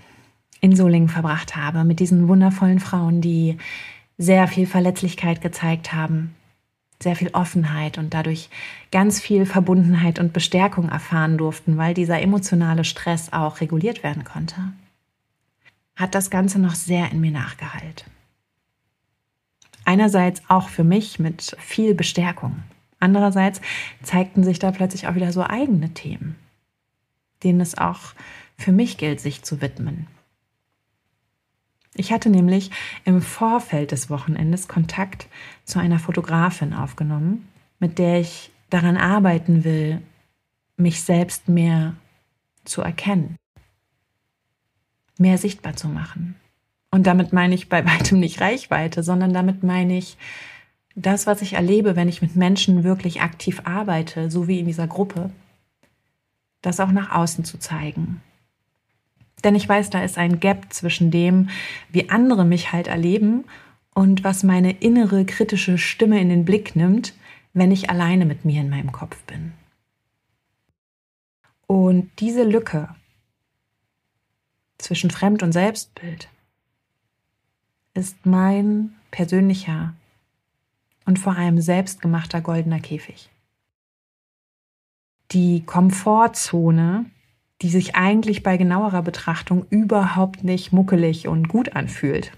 in 0.61 0.77
Solingen 0.77 1.09
verbracht 1.09 1.57
habe 1.57 1.85
mit 1.85 2.01
diesen 2.01 2.29
wundervollen 2.29 2.81
Frauen, 2.81 3.21
die 3.21 3.57
sehr 4.19 4.47
viel 4.47 4.67
Verletzlichkeit 4.67 5.41
gezeigt 5.41 5.95
haben, 5.95 6.35
sehr 7.03 7.17
viel 7.17 7.31
Offenheit 7.33 7.97
und 7.97 8.13
dadurch 8.13 8.51
ganz 8.93 9.21
viel 9.21 9.47
Verbundenheit 9.47 10.19
und 10.19 10.35
Bestärkung 10.35 10.91
erfahren 10.91 11.39
durften, 11.39 11.79
weil 11.79 11.95
dieser 11.95 12.21
emotionale 12.21 12.85
Stress 12.85 13.33
auch 13.33 13.63
reguliert 13.63 14.03
werden 14.03 14.25
konnte, 14.25 14.57
hat 15.97 16.15
das 16.15 16.29
Ganze 16.29 16.59
noch 16.59 16.75
sehr 16.75 17.11
in 17.11 17.21
mir 17.21 17.31
nachgeheilt. 17.31 18.05
Einerseits 19.87 20.43
auch 20.49 20.69
für 20.69 20.85
mich 20.85 21.19
mit 21.19 21.57
viel 21.59 21.95
Bestärkung. 21.95 22.63
Andererseits 22.99 23.63
zeigten 24.03 24.45
sich 24.45 24.59
da 24.59 24.73
plötzlich 24.73 25.09
auch 25.09 25.15
wieder 25.15 25.33
so 25.33 25.43
eigene 25.43 25.95
Themen 25.95 26.37
denen 27.43 27.61
es 27.61 27.77
auch 27.77 28.15
für 28.57 28.73
mich 28.73 28.99
gilt, 28.99 29.21
sich 29.21 29.43
zu 29.43 29.61
widmen. 29.61 30.07
Ich 31.95 32.13
hatte 32.13 32.31
nämlich 32.31 32.71
im 33.05 33.21
Vorfeld 33.21 33.93
des 33.93 34.11
Wochenendes 34.11 34.69
Kontakt 34.69 35.29
zu 35.65 35.79
einer 35.79 35.99
Fotografin 35.99 36.73
aufgenommen, 36.73 37.49
mit 37.79 37.99
der 37.99 38.21
ich 38.21 38.53
daran 38.71 38.97
arbeiten 38.97 39.65
will, 39.65 40.01
mich 40.77 41.03
selbst 41.03 41.49
mehr 41.49 41.95
zu 42.65 42.83
erkennen, 42.83 43.37
mehr 45.19 45.37
sichtbar 45.37 45.77
zu 45.77 45.89
machen. 45.89 46.37
Und 46.93 47.07
damit 47.07 47.33
meine 47.33 47.55
ich 47.55 47.69
bei 47.69 47.85
weitem 47.87 48.21
nicht 48.21 48.41
Reichweite, 48.41 49.03
sondern 49.03 49.33
damit 49.33 49.63
meine 49.63 49.99
ich 49.99 50.17
das, 50.97 51.27
was 51.27 51.43
ich 51.43 51.55
erlebe, 51.55 51.97
wenn 51.97 52.09
ich 52.09 52.23
mit 52.23 52.37
Menschen 52.37 52.85
wirklich 52.85 53.21
aktiv 53.21 53.63
arbeite, 53.65 54.31
so 54.31 54.49
wie 54.49 54.61
in 54.61 54.67
dieser 54.67 54.87
Gruppe, 54.87 55.31
das 56.63 56.81
auch 56.81 56.91
nach 56.91 57.13
außen 57.13 57.45
zu 57.45 57.59
zeigen. 57.59 58.23
Denn 59.45 59.55
ich 59.55 59.69
weiß, 59.69 59.91
da 59.91 60.03
ist 60.03 60.19
ein 60.19 60.41
Gap 60.41 60.73
zwischen 60.73 61.11
dem, 61.11 61.49
wie 61.89 62.11
andere 62.11 62.45
mich 62.45 62.73
halt 62.73 62.89
erleben 62.89 63.45
und 63.95 64.23
was 64.25 64.43
meine 64.43 64.73
innere 64.73 65.25
kritische 65.25 65.79
Stimme 65.79 66.21
in 66.21 66.29
den 66.29 66.45
Blick 66.45 66.77
nimmt, 66.77 67.15
wenn 67.53 67.73
ich 67.73 67.91
alleine 67.91 68.27
mit 68.27 68.45
mir 68.45 68.61
in 68.61 68.71
meinem 68.71 68.93
Kopf 68.93 69.17
bin. 69.25 69.53
Und 71.67 72.11
diese 72.19 72.45
Lücke 72.45 72.95
zwischen 74.79 75.11
Fremd- 75.11 75.43
und 75.43 75.53
Selbstbild 75.53 76.29
ist 77.95 78.27
mein 78.27 78.95
persönlicher 79.11 79.95
und 81.07 81.19
vor 81.19 81.37
allem 81.37 81.61
selbstgemachter 81.61 82.41
goldener 82.41 82.81
Käfig. 82.81 83.31
Die 85.33 85.65
Komfortzone, 85.65 87.07
die 87.63 87.69
sich 87.69 87.95
eigentlich 87.95 88.43
bei 88.43 88.57
genauerer 88.57 89.03
Betrachtung 89.03 89.67
überhaupt 89.71 90.45
nicht 90.45 90.73
muckelig 90.73 91.29
und 91.29 91.49
gut 91.49 91.77
anfühlt, 91.77 92.33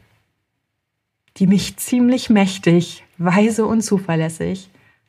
die 1.36 1.46
mich 1.46 1.76
ziemlich 1.76 2.28
mächtig, 2.28 3.04
weise 3.18 3.66
und 3.66 3.82
zuverlässig 3.82 4.68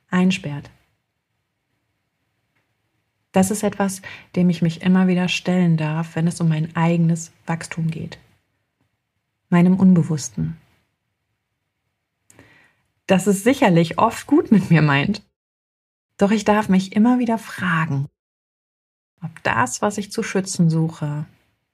einsperrt. 0.09 0.69
Das 3.33 3.49
ist 3.49 3.63
etwas, 3.63 4.03
dem 4.35 4.49
ich 4.49 4.61
mich 4.61 4.83
immer 4.83 5.07
wieder 5.07 5.27
stellen 5.27 5.75
darf, 5.75 6.15
wenn 6.15 6.27
es 6.27 6.39
um 6.39 6.47
mein 6.47 6.75
eigenes 6.75 7.31
Wachstum 7.47 7.89
geht. 7.89 8.19
Meinem 9.49 9.75
Unbewussten. 9.75 10.55
Das 13.07 13.27
es 13.27 13.43
sicherlich 13.43 13.97
oft 13.97 14.27
gut 14.27 14.51
mit 14.51 14.69
mir 14.69 14.83
meint. 14.83 15.23
Doch 16.17 16.31
ich 16.31 16.45
darf 16.45 16.69
mich 16.69 16.95
immer 16.95 17.19
wieder 17.19 17.37
fragen, 17.37 18.07
ob 19.21 19.31
das, 19.43 19.81
was 19.81 19.97
ich 19.97 20.11
zu 20.11 20.23
schützen 20.23 20.69
suche, 20.69 21.25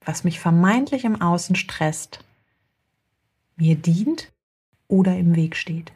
was 0.05 0.24
mich 0.24 0.39
vermeintlich 0.39 1.03
im 1.03 1.22
Außen 1.22 1.55
stresst, 1.55 2.24
mir 3.58 3.75
dient 3.75 4.31
oder 4.88 5.17
im 5.17 5.36
Weg 5.36 5.55
steht. 5.55 5.91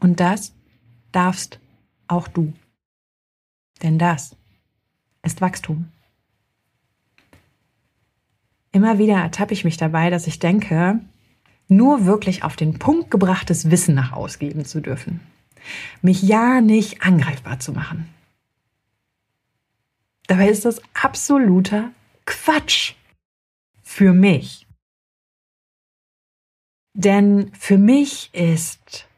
Und 0.00 0.20
das 0.20 0.52
darfst 1.12 1.58
auch 2.06 2.28
du. 2.28 2.52
Denn 3.82 3.98
das 3.98 4.36
ist 5.22 5.40
Wachstum. 5.40 5.88
Immer 8.70 8.98
wieder 8.98 9.16
ertappe 9.16 9.54
ich 9.54 9.64
mich 9.64 9.76
dabei, 9.76 10.10
dass 10.10 10.26
ich 10.26 10.38
denke, 10.38 11.00
nur 11.68 12.06
wirklich 12.06 12.44
auf 12.44 12.56
den 12.56 12.78
Punkt 12.78 13.10
gebrachtes 13.10 13.70
Wissen 13.70 13.94
nach 13.94 14.12
ausgeben 14.12 14.64
zu 14.64 14.80
dürfen. 14.80 15.20
Mich 16.02 16.22
ja 16.22 16.60
nicht 16.60 17.02
angreifbar 17.02 17.60
zu 17.60 17.72
machen. 17.72 18.08
Dabei 20.26 20.48
ist 20.48 20.64
das 20.64 20.80
absoluter 20.94 21.90
Quatsch. 22.26 22.94
Für 23.82 24.12
mich. 24.12 24.66
Denn 26.92 27.50
für 27.58 27.78
mich 27.78 28.28
ist 28.34 29.08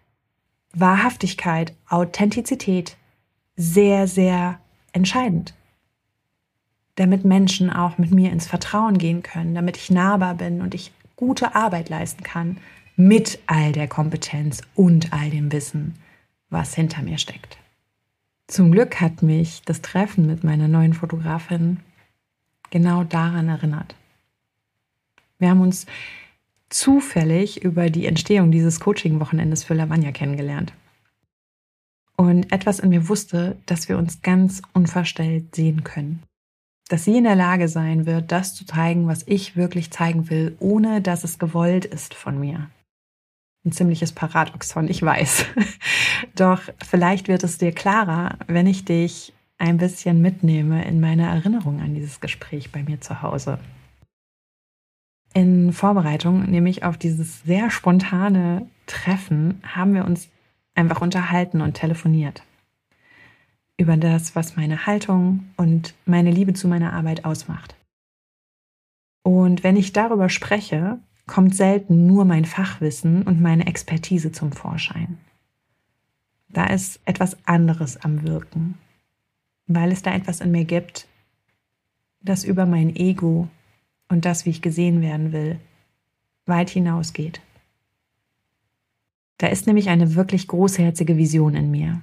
Wahrhaftigkeit, 0.73 1.75
Authentizität 1.89 2.97
sehr, 3.57 4.07
sehr 4.07 4.61
entscheidend. 4.93 5.55
Damit 6.95 7.25
Menschen 7.25 7.71
auch 7.71 7.99
mit 7.99 8.11
mir 8.13 8.31
ins 8.31 8.47
Vertrauen 8.47 8.97
gehen 8.97 9.23
können, 9.23 9.55
damit 9.55 9.77
ich 9.77 9.91
nahbar 9.91 10.35
bin 10.35 10.63
und 10.63 10.75
ich 10.75 10.93
gute 11.17 11.55
Arbeit 11.55 11.89
leisten 11.89 12.23
kann 12.23 12.59
mit 12.97 13.39
all 13.47 13.73
der 13.73 13.89
Kompetenz 13.89 14.63
und 14.75 15.13
all 15.13 15.31
dem 15.31 15.51
Wissen, 15.53 15.97
was 16.51 16.75
hinter 16.75 17.03
mir 17.03 17.19
steckt. 17.19 17.59
Zum 18.47 18.73
Glück 18.73 19.01
hat 19.01 19.23
mich 19.23 19.63
das 19.65 19.81
Treffen 19.81 20.27
mit 20.27 20.43
meiner 20.45 20.69
neuen 20.69 20.93
Fotografin 20.93 21.79
genau 22.71 23.05
daran 23.05 23.49
erinnert. 23.49 23.95
Wir 25.39 25.51
haben 25.51 25.61
uns 25.61 25.87
zufällig 26.69 27.63
über 27.63 27.91
die 27.91 28.07
Entstehung 28.07 28.51
dieses 28.51 28.81
Coaching-Wochenendes 28.81 29.65
für 29.65 29.75
Lavagna 29.75 30.13
kennengelernt. 30.13 30.73
Und 32.17 32.53
etwas 32.53 32.81
in 32.81 32.91
mir 32.91 33.09
wusste, 33.09 33.57
dass 33.67 33.89
wir 33.89 33.97
uns 33.97 34.23
ganz 34.23 34.63
unverstellt 34.73 35.55
sehen 35.55 35.85
können. 35.85 36.23
Dass 36.89 37.05
sie 37.05 37.17
in 37.17 37.25
der 37.25 37.37
Lage 37.37 37.69
sein 37.69 38.05
wird, 38.05 38.31
das 38.31 38.55
zu 38.55 38.67
zeigen, 38.67 39.07
was 39.07 39.23
ich 39.27 39.57
wirklich 39.57 39.91
zeigen 39.91 40.29
will, 40.29 40.57
ohne 40.59 41.01
dass 41.01 41.25
es 41.25 41.39
gewollt 41.39 41.85
ist 41.85 42.15
von 42.15 42.39
mir. 42.39 42.69
Ein 43.65 43.73
ziemliches 43.73 44.13
Paradoxon, 44.13 44.89
ich 44.89 45.03
weiß. 45.03 45.45
Doch 46.35 46.63
vielleicht 46.83 47.29
wird 47.29 47.45
es 47.45 47.59
dir 47.59 47.73
klarer, 47.73 48.39
wenn 48.47 48.67
ich 48.67 48.85
dich 48.85 49.35
ein 49.59 49.77
bisschen 49.77 50.23
mitnehme 50.23 50.85
in 50.87 51.01
meine 51.01 51.27
Erinnerung 51.27 51.81
an 51.81 51.95
dieses 51.95 52.21
Gespräch 52.21 52.73
bei 52.73 52.83
mir 52.83 53.01
zu 53.01 53.21
Hause. 53.21 53.59
In 55.35 55.73
Vorbereitung, 55.73 56.51
nämlich 56.51 56.85
auf 56.85 56.97
dieses 56.97 57.43
sehr 57.43 57.71
spontane 57.71 58.67
Treffen, 58.87 59.63
haben 59.63 59.95
wir 59.95 60.07
uns 60.07 60.29
einfach 60.75 61.03
unterhalten 61.03 61.61
und 61.61 61.75
telefoniert. 61.75 62.43
Über 63.77 63.97
das, 63.97 64.35
was 64.35 64.57
meine 64.57 64.87
Haltung 64.87 65.51
und 65.57 65.95
meine 66.07 66.31
Liebe 66.31 66.55
zu 66.55 66.67
meiner 66.67 66.95
Arbeit 66.95 67.25
ausmacht. 67.25 67.77
Und 69.23 69.63
wenn 69.63 69.77
ich 69.77 69.93
darüber 69.93 70.29
spreche, 70.31 70.99
kommt 71.31 71.55
selten 71.55 72.09
nur 72.09 72.25
mein 72.25 72.45
Fachwissen 72.45 73.23
und 73.23 73.41
meine 73.41 73.69
Expertise 73.69 74.33
zum 74.33 74.51
Vorschein. 74.51 75.17
Da 76.49 76.67
ist 76.67 76.99
etwas 77.05 77.37
anderes 77.47 77.97
am 77.99 78.25
Wirken, 78.25 78.77
weil 79.69 79.93
es 79.93 80.03
da 80.03 80.13
etwas 80.13 80.41
in 80.41 80.51
mir 80.51 80.65
gibt, 80.65 81.07
das 82.21 82.43
über 82.43 82.67
mein 82.67 82.97
Ego 82.97 83.47
und 84.09 84.25
das, 84.25 84.45
wie 84.45 84.51
ich 84.51 84.61
gesehen 84.61 85.03
werden 85.03 85.31
will, 85.31 85.61
weit 86.47 86.69
hinausgeht. 86.69 87.41
Da 89.39 89.47
ist 89.47 89.69
nämlich 89.69 89.89
eine 89.89 90.17
wirklich 90.17 90.49
großherzige 90.49 91.17
Vision 91.17 91.55
in 91.55 91.71
mir. 91.71 92.03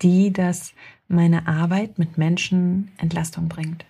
Die, 0.00 0.32
dass 0.32 0.74
meine 1.08 1.48
Arbeit 1.48 1.98
mit 1.98 2.18
Menschen 2.18 2.92
Entlastung 2.98 3.48
bringt, 3.48 3.84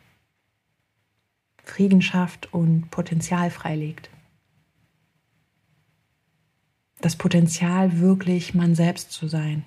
Frieden 1.64 2.02
schafft 2.02 2.52
und 2.52 2.90
Potenzial 2.90 3.50
freilegt. 3.50 4.10
Das 7.00 7.16
Potenzial, 7.16 8.00
wirklich 8.00 8.54
man 8.54 8.74
selbst 8.74 9.12
zu 9.12 9.28
sein, 9.28 9.64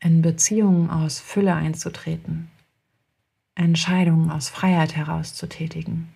in 0.00 0.20
Beziehungen 0.20 0.90
aus 0.90 1.20
Fülle 1.20 1.54
einzutreten, 1.54 2.50
Entscheidungen 3.54 4.30
aus 4.30 4.48
Freiheit 4.48 4.96
heraus 4.96 5.34
zu 5.34 5.48
tätigen 5.48 6.12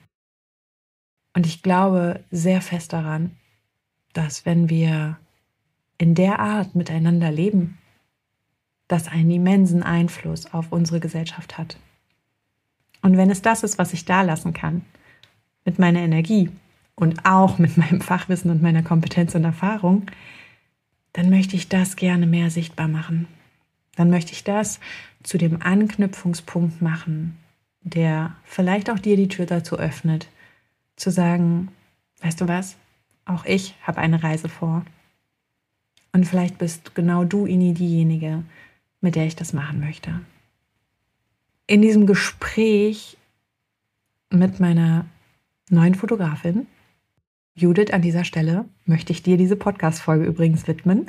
und 1.36 1.44
ich 1.44 1.62
glaube 1.62 2.24
sehr 2.30 2.62
fest 2.62 2.94
daran, 2.94 3.36
dass 4.14 4.46
wenn 4.46 4.70
wir 4.70 5.18
in 5.98 6.14
der 6.14 6.38
Art 6.38 6.74
miteinander 6.74 7.30
leben, 7.30 7.76
das 8.88 9.06
einen 9.06 9.30
immensen 9.30 9.82
Einfluss 9.82 10.46
auf 10.54 10.72
unsere 10.72 10.98
Gesellschaft 10.98 11.58
hat. 11.58 11.76
Und 13.06 13.16
wenn 13.16 13.30
es 13.30 13.40
das 13.40 13.62
ist, 13.62 13.78
was 13.78 13.92
ich 13.92 14.04
da 14.04 14.22
lassen 14.22 14.52
kann, 14.52 14.84
mit 15.64 15.78
meiner 15.78 16.00
Energie 16.00 16.50
und 16.96 17.24
auch 17.24 17.56
mit 17.56 17.76
meinem 17.76 18.00
Fachwissen 18.00 18.50
und 18.50 18.62
meiner 18.62 18.82
Kompetenz 18.82 19.36
und 19.36 19.44
Erfahrung, 19.44 20.06
dann 21.12 21.30
möchte 21.30 21.54
ich 21.54 21.68
das 21.68 21.94
gerne 21.94 22.26
mehr 22.26 22.50
sichtbar 22.50 22.88
machen. 22.88 23.28
Dann 23.94 24.10
möchte 24.10 24.32
ich 24.32 24.42
das 24.42 24.80
zu 25.22 25.38
dem 25.38 25.62
Anknüpfungspunkt 25.62 26.82
machen, 26.82 27.36
der 27.80 28.34
vielleicht 28.42 28.90
auch 28.90 28.98
dir 28.98 29.16
die 29.16 29.28
Tür 29.28 29.46
dazu 29.46 29.78
öffnet, 29.78 30.26
zu 30.96 31.12
sagen, 31.12 31.68
weißt 32.22 32.40
du 32.40 32.48
was, 32.48 32.76
auch 33.24 33.44
ich 33.44 33.76
habe 33.82 34.00
eine 34.00 34.24
Reise 34.24 34.48
vor. 34.48 34.84
Und 36.10 36.26
vielleicht 36.26 36.58
bist 36.58 36.96
genau 36.96 37.22
du, 37.22 37.46
Ini, 37.46 37.72
diejenige, 37.72 38.42
mit 39.00 39.14
der 39.14 39.26
ich 39.26 39.36
das 39.36 39.52
machen 39.52 39.78
möchte. 39.78 40.22
In 41.66 41.82
diesem 41.82 42.06
Gespräch 42.06 43.16
mit 44.30 44.60
meiner 44.60 45.06
neuen 45.68 45.96
Fotografin, 45.96 46.68
Judith, 47.54 47.92
an 47.92 48.02
dieser 48.02 48.24
Stelle 48.24 48.66
möchte 48.84 49.12
ich 49.12 49.22
dir 49.22 49.36
diese 49.36 49.56
Podcast-Folge 49.56 50.26
übrigens 50.26 50.68
widmen. 50.68 51.06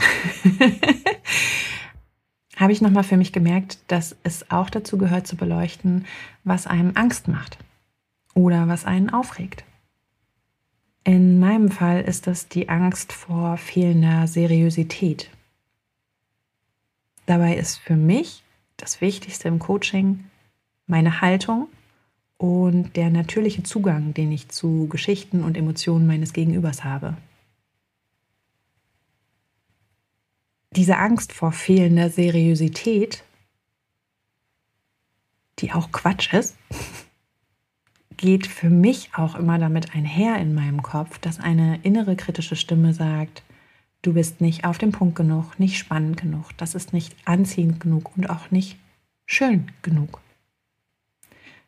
habe 2.57 2.71
ich 2.71 2.81
nochmal 2.81 3.03
für 3.03 3.17
mich 3.17 3.31
gemerkt, 3.33 3.77
dass 3.87 4.15
es 4.23 4.49
auch 4.49 4.71
dazu 4.71 4.97
gehört 4.97 5.27
zu 5.27 5.35
beleuchten, 5.35 6.05
was 6.43 6.65
einem 6.65 6.93
Angst 6.95 7.27
macht 7.27 7.59
oder 8.33 8.67
was 8.67 8.83
einen 8.83 9.11
aufregt. 9.11 9.63
In 11.03 11.39
meinem 11.39 11.69
Fall 11.69 12.01
ist 12.01 12.25
das 12.25 12.47
die 12.47 12.67
Angst 12.67 13.13
vor 13.13 13.57
fehlender 13.57 14.27
Seriosität. 14.27 15.29
Dabei 17.27 17.55
ist 17.55 17.77
für 17.77 17.95
mich 17.95 18.43
das 18.77 19.01
Wichtigste 19.01 19.47
im 19.47 19.59
Coaching 19.59 20.25
meine 20.87 21.21
Haltung 21.21 21.67
und 22.37 22.95
der 22.95 23.09
natürliche 23.09 23.63
Zugang, 23.63 24.13
den 24.13 24.31
ich 24.31 24.49
zu 24.49 24.87
Geschichten 24.87 25.43
und 25.43 25.57
Emotionen 25.57 26.07
meines 26.07 26.33
Gegenübers 26.33 26.83
habe. 26.83 27.17
Diese 30.71 30.97
Angst 30.97 31.33
vor 31.33 31.51
fehlender 31.51 32.09
Seriosität, 32.09 33.23
die 35.59 35.71
auch 35.71 35.91
Quatsch 35.91 36.33
ist, 36.33 36.55
geht 38.17 38.47
für 38.47 38.69
mich 38.69 39.11
auch 39.15 39.35
immer 39.35 39.57
damit 39.59 39.95
einher 39.95 40.37
in 40.39 40.53
meinem 40.53 40.83
Kopf, 40.83 41.19
dass 41.19 41.39
eine 41.39 41.79
innere 41.83 42.15
kritische 42.15 42.55
Stimme 42.55 42.93
sagt, 42.93 43.43
du 44.01 44.13
bist 44.13 44.41
nicht 44.41 44.65
auf 44.65 44.77
dem 44.77 44.91
Punkt 44.91 45.15
genug, 45.15 45.59
nicht 45.59 45.77
spannend 45.77 46.17
genug, 46.17 46.51
das 46.57 46.75
ist 46.75 46.93
nicht 46.93 47.15
anziehend 47.25 47.79
genug 47.79 48.15
und 48.15 48.29
auch 48.29 48.51
nicht 48.51 48.77
schön 49.25 49.71
genug. 49.81 50.21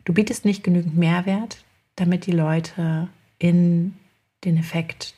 Du 0.10 0.16
bietest 0.16 0.44
nicht 0.44 0.64
genügend 0.64 0.98
Mehrwert, 0.98 1.64
damit 1.96 2.26
die 2.26 2.32
Leute 2.32 3.10
in 3.38 3.94
den 4.44 4.58
Effekt 4.58 5.14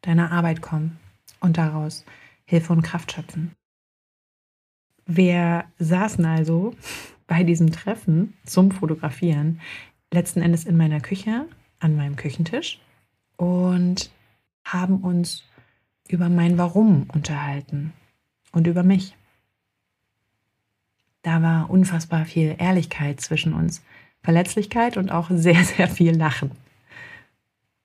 deiner 0.00 0.32
Arbeit 0.32 0.60
kommen 0.60 0.98
und 1.38 1.56
daraus 1.56 2.04
Hilfe 2.44 2.72
und 2.72 2.82
Kraft 2.82 3.12
schöpfen. 3.12 3.52
Wir 5.06 5.66
saßen 5.78 6.24
also 6.24 6.74
bei 7.28 7.44
diesem 7.44 7.70
Treffen 7.70 8.34
zum 8.44 8.72
Fotografieren 8.72 9.60
letzten 10.12 10.42
Endes 10.42 10.64
in 10.64 10.76
meiner 10.76 10.98
Küche, 10.98 11.46
an 11.78 11.94
meinem 11.94 12.16
Küchentisch 12.16 12.80
und 13.36 14.10
haben 14.64 14.96
uns 14.96 15.44
über 16.08 16.28
mein 16.28 16.58
Warum 16.58 17.08
unterhalten 17.14 17.92
und 18.50 18.66
über 18.66 18.82
mich. 18.82 19.14
Da 21.22 21.40
war 21.40 21.70
unfassbar 21.70 22.24
viel 22.24 22.56
Ehrlichkeit 22.58 23.20
zwischen 23.20 23.54
uns, 23.54 23.80
Verletzlichkeit 24.24 24.96
und 24.96 25.12
auch 25.12 25.30
sehr, 25.30 25.62
sehr 25.76 25.88
viel 25.88 26.16
Lachen. 26.16 26.50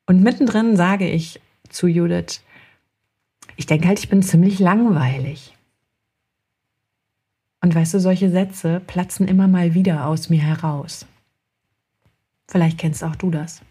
Und 0.08 0.24
mittendrin 0.24 0.76
sage 0.76 1.08
ich 1.08 1.40
zu 1.70 1.86
Judith, 1.86 2.42
ich 3.58 3.66
denke 3.66 3.88
halt, 3.88 4.00
ich 4.00 4.10
bin 4.10 4.24
ziemlich 4.24 4.58
langweilig. 4.58 5.56
Und 7.62 7.76
weißt 7.76 7.94
du, 7.94 8.00
solche 8.00 8.32
Sätze 8.32 8.80
platzen 8.80 9.28
immer 9.28 9.48
mal 9.48 9.74
wieder 9.74 10.08
aus 10.08 10.30
mir 10.30 10.42
heraus. 10.42 11.06
Vielleicht 12.48 12.78
kennst 12.78 13.04
auch 13.04 13.18
du 13.18 13.30
das. 13.30 13.62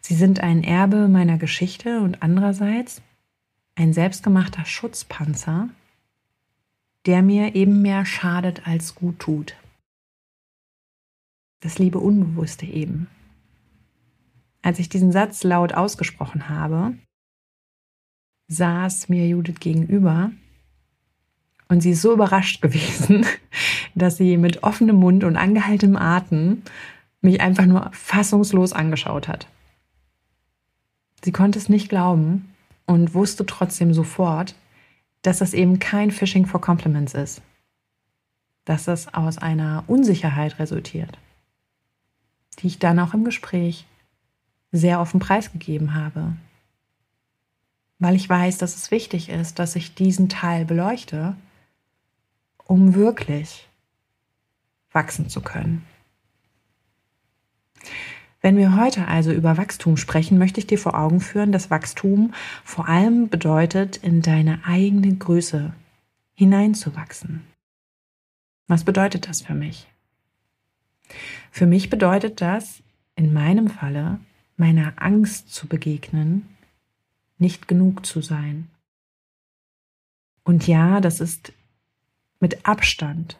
Sie 0.00 0.14
sind 0.14 0.40
ein 0.40 0.64
Erbe 0.64 1.06
meiner 1.06 1.36
Geschichte 1.36 2.00
und 2.00 2.22
andererseits 2.22 3.02
ein 3.76 3.92
selbstgemachter 3.92 4.64
Schutzpanzer, 4.64 5.68
der 7.06 7.22
mir 7.22 7.54
eben 7.54 7.82
mehr 7.82 8.06
schadet 8.06 8.66
als 8.66 8.94
gut 8.94 9.18
tut. 9.18 9.54
Das 11.60 11.78
liebe 11.78 11.98
Unbewusste 11.98 12.66
eben. 12.66 13.08
Als 14.62 14.78
ich 14.78 14.88
diesen 14.88 15.12
Satz 15.12 15.44
laut 15.44 15.74
ausgesprochen 15.74 16.48
habe, 16.48 16.94
saß 18.48 19.08
mir 19.08 19.26
Judith 19.26 19.60
gegenüber 19.60 20.32
und 21.68 21.80
sie 21.80 21.92
ist 21.92 22.02
so 22.02 22.12
überrascht 22.12 22.60
gewesen, 22.62 23.24
dass 23.94 24.16
sie 24.16 24.36
mit 24.36 24.62
offenem 24.62 24.96
Mund 24.96 25.24
und 25.24 25.36
angehaltenem 25.36 25.96
Atem 25.96 26.62
mich 27.20 27.40
einfach 27.40 27.66
nur 27.66 27.90
fassungslos 27.92 28.72
angeschaut 28.72 29.28
hat. 29.28 29.46
Sie 31.22 31.32
konnte 31.32 31.58
es 31.58 31.68
nicht 31.68 31.88
glauben 31.88 32.54
und 32.86 33.14
wusste 33.14 33.44
trotzdem 33.44 33.92
sofort, 33.92 34.54
dass 35.22 35.38
das 35.38 35.52
eben 35.52 35.78
kein 35.78 36.10
Phishing 36.10 36.46
for 36.46 36.60
Compliments 36.60 37.14
ist, 37.14 37.42
dass 38.64 38.84
das 38.84 39.12
aus 39.12 39.36
einer 39.38 39.84
Unsicherheit 39.86 40.58
resultiert, 40.58 41.18
die 42.58 42.66
ich 42.66 42.78
dann 42.78 42.98
auch 42.98 43.14
im 43.14 43.24
Gespräch 43.24 43.86
sehr 44.72 45.00
offen 45.00 45.20
preisgegeben 45.20 45.94
habe, 45.94 46.36
weil 47.98 48.14
ich 48.14 48.28
weiß, 48.28 48.58
dass 48.58 48.76
es 48.76 48.90
wichtig 48.90 49.28
ist, 49.28 49.58
dass 49.58 49.76
ich 49.76 49.94
diesen 49.94 50.28
Teil 50.28 50.64
beleuchte, 50.64 51.36
um 52.64 52.94
wirklich 52.94 53.68
wachsen 54.92 55.28
zu 55.28 55.40
können. 55.40 55.84
Wenn 58.40 58.56
wir 58.56 58.76
heute 58.76 59.06
also 59.06 59.32
über 59.32 59.58
Wachstum 59.58 59.98
sprechen, 59.98 60.38
möchte 60.38 60.60
ich 60.60 60.66
dir 60.66 60.78
vor 60.78 60.98
Augen 60.98 61.20
führen, 61.20 61.52
dass 61.52 61.70
Wachstum 61.70 62.32
vor 62.64 62.88
allem 62.88 63.28
bedeutet, 63.28 63.98
in 63.98 64.22
deine 64.22 64.64
eigene 64.64 65.14
Größe 65.14 65.74
hineinzuwachsen. 66.34 67.44
Was 68.66 68.84
bedeutet 68.84 69.28
das 69.28 69.42
für 69.42 69.54
mich? 69.54 69.89
Für 71.50 71.66
mich 71.66 71.90
bedeutet 71.90 72.40
das, 72.40 72.82
in 73.16 73.32
meinem 73.32 73.68
Falle, 73.68 74.20
meiner 74.56 74.94
Angst 74.96 75.52
zu 75.52 75.66
begegnen, 75.66 76.48
nicht 77.38 77.68
genug 77.68 78.06
zu 78.06 78.20
sein. 78.20 78.68
Und 80.44 80.66
ja, 80.66 81.00
das 81.00 81.20
ist 81.20 81.52
mit 82.40 82.66
Abstand 82.66 83.38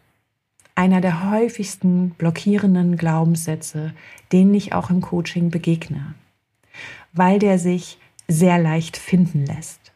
einer 0.74 1.00
der 1.00 1.30
häufigsten 1.30 2.10
blockierenden 2.10 2.96
Glaubenssätze, 2.96 3.92
denen 4.32 4.54
ich 4.54 4.72
auch 4.72 4.88
im 4.88 5.02
Coaching 5.02 5.50
begegne, 5.50 6.14
weil 7.12 7.38
der 7.38 7.58
sich 7.58 7.98
sehr 8.28 8.58
leicht 8.58 8.96
finden 8.96 9.44
lässt. 9.44 9.92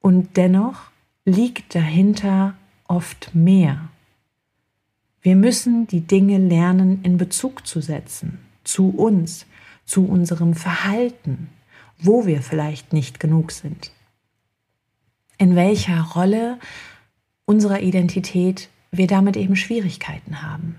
Und 0.00 0.36
dennoch 0.36 0.90
liegt 1.24 1.74
dahinter 1.74 2.54
oft 2.86 3.34
mehr. 3.34 3.88
Wir 5.20 5.36
müssen 5.36 5.86
die 5.86 6.02
Dinge 6.02 6.38
lernen 6.38 7.02
in 7.02 7.18
Bezug 7.18 7.66
zu 7.66 7.80
setzen, 7.80 8.38
zu 8.64 8.90
uns, 8.90 9.46
zu 9.84 10.06
unserem 10.06 10.54
Verhalten, 10.54 11.48
wo 11.98 12.26
wir 12.26 12.42
vielleicht 12.42 12.92
nicht 12.92 13.18
genug 13.18 13.50
sind. 13.50 13.92
In 15.38 15.56
welcher 15.56 16.02
Rolle 16.02 16.58
unserer 17.46 17.80
Identität 17.80 18.68
wir 18.90 19.06
damit 19.06 19.36
eben 19.36 19.56
Schwierigkeiten 19.56 20.42
haben. 20.42 20.76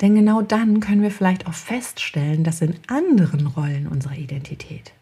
Denn 0.00 0.14
genau 0.14 0.42
dann 0.42 0.80
können 0.80 1.02
wir 1.02 1.10
vielleicht 1.10 1.46
auch 1.46 1.54
feststellen, 1.54 2.44
dass 2.44 2.60
in 2.60 2.76
anderen 2.88 3.46
Rollen 3.46 3.86
unserer 3.86 4.16
Identität 4.16 4.92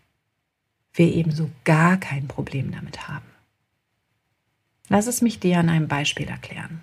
wir 0.92 1.14
eben 1.14 1.30
so 1.30 1.48
gar 1.64 1.96
kein 1.96 2.28
Problem 2.28 2.72
damit 2.72 3.08
haben. 3.08 3.24
Lass 4.88 5.06
es 5.06 5.22
mich 5.22 5.38
dir 5.40 5.58
an 5.58 5.68
einem 5.68 5.88
Beispiel 5.88 6.28
erklären. 6.28 6.80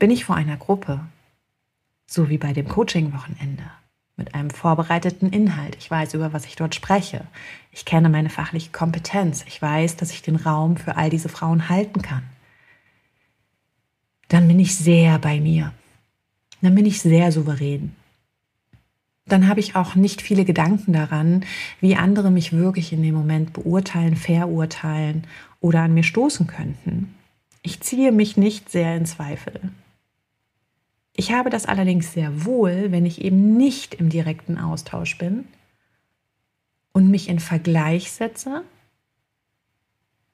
Bin 0.00 0.10
ich 0.10 0.24
vor 0.24 0.34
einer 0.34 0.56
Gruppe, 0.56 0.98
so 2.06 2.28
wie 2.28 2.38
bei 2.38 2.52
dem 2.52 2.66
Coaching-Wochenende, 2.66 3.62
mit 4.16 4.34
einem 4.34 4.50
vorbereiteten 4.50 5.30
Inhalt. 5.30 5.76
Ich 5.78 5.88
weiß, 5.88 6.14
über 6.14 6.32
was 6.32 6.46
ich 6.46 6.56
dort 6.56 6.74
spreche. 6.74 7.24
Ich 7.70 7.84
kenne 7.84 8.08
meine 8.08 8.30
fachliche 8.30 8.72
Kompetenz. 8.72 9.44
Ich 9.46 9.62
weiß, 9.62 9.94
dass 9.94 10.10
ich 10.10 10.22
den 10.22 10.34
Raum 10.34 10.76
für 10.76 10.96
all 10.96 11.08
diese 11.08 11.28
Frauen 11.28 11.68
halten 11.68 12.02
kann 12.02 12.24
dann 14.30 14.46
bin 14.46 14.58
ich 14.58 14.76
sehr 14.76 15.18
bei 15.18 15.40
mir. 15.40 15.72
Dann 16.62 16.74
bin 16.74 16.86
ich 16.86 17.02
sehr 17.02 17.32
souverän. 17.32 17.94
Dann 19.26 19.48
habe 19.48 19.60
ich 19.60 19.76
auch 19.76 19.94
nicht 19.94 20.22
viele 20.22 20.44
Gedanken 20.44 20.92
daran, 20.92 21.44
wie 21.80 21.96
andere 21.96 22.30
mich 22.30 22.52
wirklich 22.52 22.92
in 22.92 23.02
dem 23.02 23.14
Moment 23.14 23.52
beurteilen, 23.52 24.16
verurteilen 24.16 25.26
oder 25.60 25.82
an 25.82 25.94
mir 25.94 26.04
stoßen 26.04 26.46
könnten. 26.46 27.14
Ich 27.62 27.80
ziehe 27.80 28.12
mich 28.12 28.36
nicht 28.36 28.70
sehr 28.70 28.96
in 28.96 29.04
Zweifel. 29.04 29.60
Ich 31.14 31.32
habe 31.32 31.50
das 31.50 31.66
allerdings 31.66 32.12
sehr 32.12 32.44
wohl, 32.44 32.92
wenn 32.92 33.04
ich 33.04 33.22
eben 33.22 33.56
nicht 33.56 33.94
im 33.94 34.08
direkten 34.08 34.58
Austausch 34.58 35.18
bin 35.18 35.46
und 36.92 37.10
mich 37.10 37.28
in 37.28 37.40
Vergleich 37.40 38.12
setze 38.12 38.64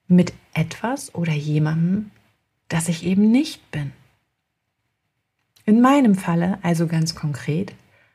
mit 0.07 0.33
etwas 0.53 1.15
oder 1.15 1.33
jemandem, 1.33 2.11
das 2.69 2.89
ich 2.89 3.05
eben 3.05 3.31
nicht 3.31 3.71
bin. 3.71 3.93
In 5.65 5.81
meinem 5.81 6.15
Falle 6.15 6.59
also 6.63 6.87
ganz 6.87 7.15
konkret, 7.15 7.75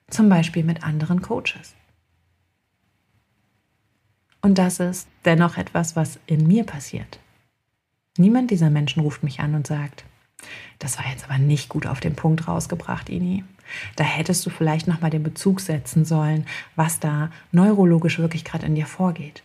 zum 0.10 0.30
Beispiel 0.30 0.64
mit 0.64 0.84
anderen 0.84 1.22
Coaches. 1.22 1.76
Und 4.42 4.58
das 4.58 4.80
ist 4.80 5.08
dennoch 5.26 5.58
etwas, 5.58 5.96
was 5.96 6.20
in 6.26 6.48
mir 6.48 6.64
passiert. 6.64 7.20
Niemand 8.18 8.52
dieser 8.52 8.70
Menschen 8.70 9.02
ruft 9.02 9.24
mich 9.24 9.40
an 9.40 9.56
und 9.56 9.68
sagt, 9.68 10.06
das 10.80 10.98
war 10.98 11.06
jetzt 11.08 11.26
aber 11.26 11.38
nicht 11.38 11.70
gut 11.70 11.86
auf 11.86 12.00
den 12.00 12.16
Punkt 12.16 12.48
rausgebracht, 12.48 13.10
Ini. 13.10 13.44
Da 13.96 14.04
hättest 14.04 14.46
du 14.46 14.50
vielleicht 14.50 14.88
nochmal 14.88 15.12
den 15.12 15.24
Bezug 15.24 15.62
setzen 15.62 16.06
sollen, 16.06 16.46
was 16.76 17.00
da 17.00 17.30
neurologisch 17.52 18.20
wirklich 18.20 18.44
gerade 18.44 18.66
in 18.66 18.76
dir 18.76 18.86
vorgeht. 18.86 19.44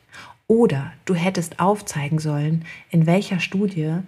Oder 0.48 0.92
du 1.04 1.14
hättest 1.14 1.60
aufzeigen 1.60 2.18
sollen, 2.18 2.64
in 2.90 3.06
welcher 3.06 3.40
Studie 3.40 3.98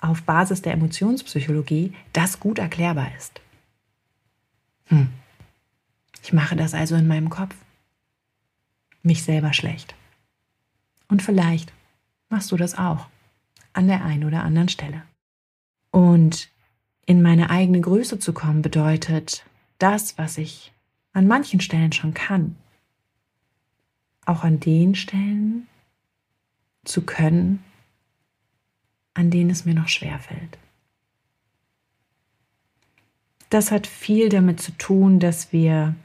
auf 0.00 0.22
Basis 0.22 0.62
der 0.62 0.72
Emotionspsychologie 0.74 1.94
das 2.12 2.40
gut 2.40 2.58
erklärbar 2.58 3.08
ist. 3.16 3.40
Hm. 4.86 5.08
Ich 6.22 6.32
mache 6.32 6.56
das 6.56 6.74
also 6.74 6.96
in 6.96 7.06
meinem 7.06 7.30
Kopf. 7.30 7.54
Mich 9.02 9.22
selber 9.22 9.52
schlecht. 9.52 9.94
Und 11.08 11.22
vielleicht 11.22 11.72
machst 12.28 12.52
du 12.52 12.56
das 12.56 12.76
auch 12.76 13.06
an 13.72 13.88
der 13.88 14.04
einen 14.04 14.24
oder 14.24 14.42
anderen 14.42 14.68
Stelle. 14.68 15.02
Und 15.90 16.48
in 17.06 17.22
meine 17.22 17.50
eigene 17.50 17.80
Größe 17.80 18.18
zu 18.18 18.32
kommen 18.32 18.62
bedeutet, 18.62 19.44
das, 19.78 20.18
was 20.18 20.38
ich 20.38 20.72
an 21.12 21.26
manchen 21.26 21.60
Stellen 21.60 21.92
schon 21.92 22.14
kann, 22.14 22.56
auch 24.24 24.44
an 24.44 24.60
den 24.60 24.94
Stellen 24.94 25.66
zu 26.84 27.02
können, 27.02 27.64
an 29.14 29.30
denen 29.30 29.50
es 29.50 29.64
mir 29.64 29.74
noch 29.74 29.88
schwer 29.88 30.18
fällt. 30.18 30.58
Das 33.48 33.72
hat 33.72 33.88
viel 33.88 34.28
damit 34.28 34.60
zu 34.60 34.70
tun, 34.72 35.18
dass 35.18 35.52
wir 35.52 35.96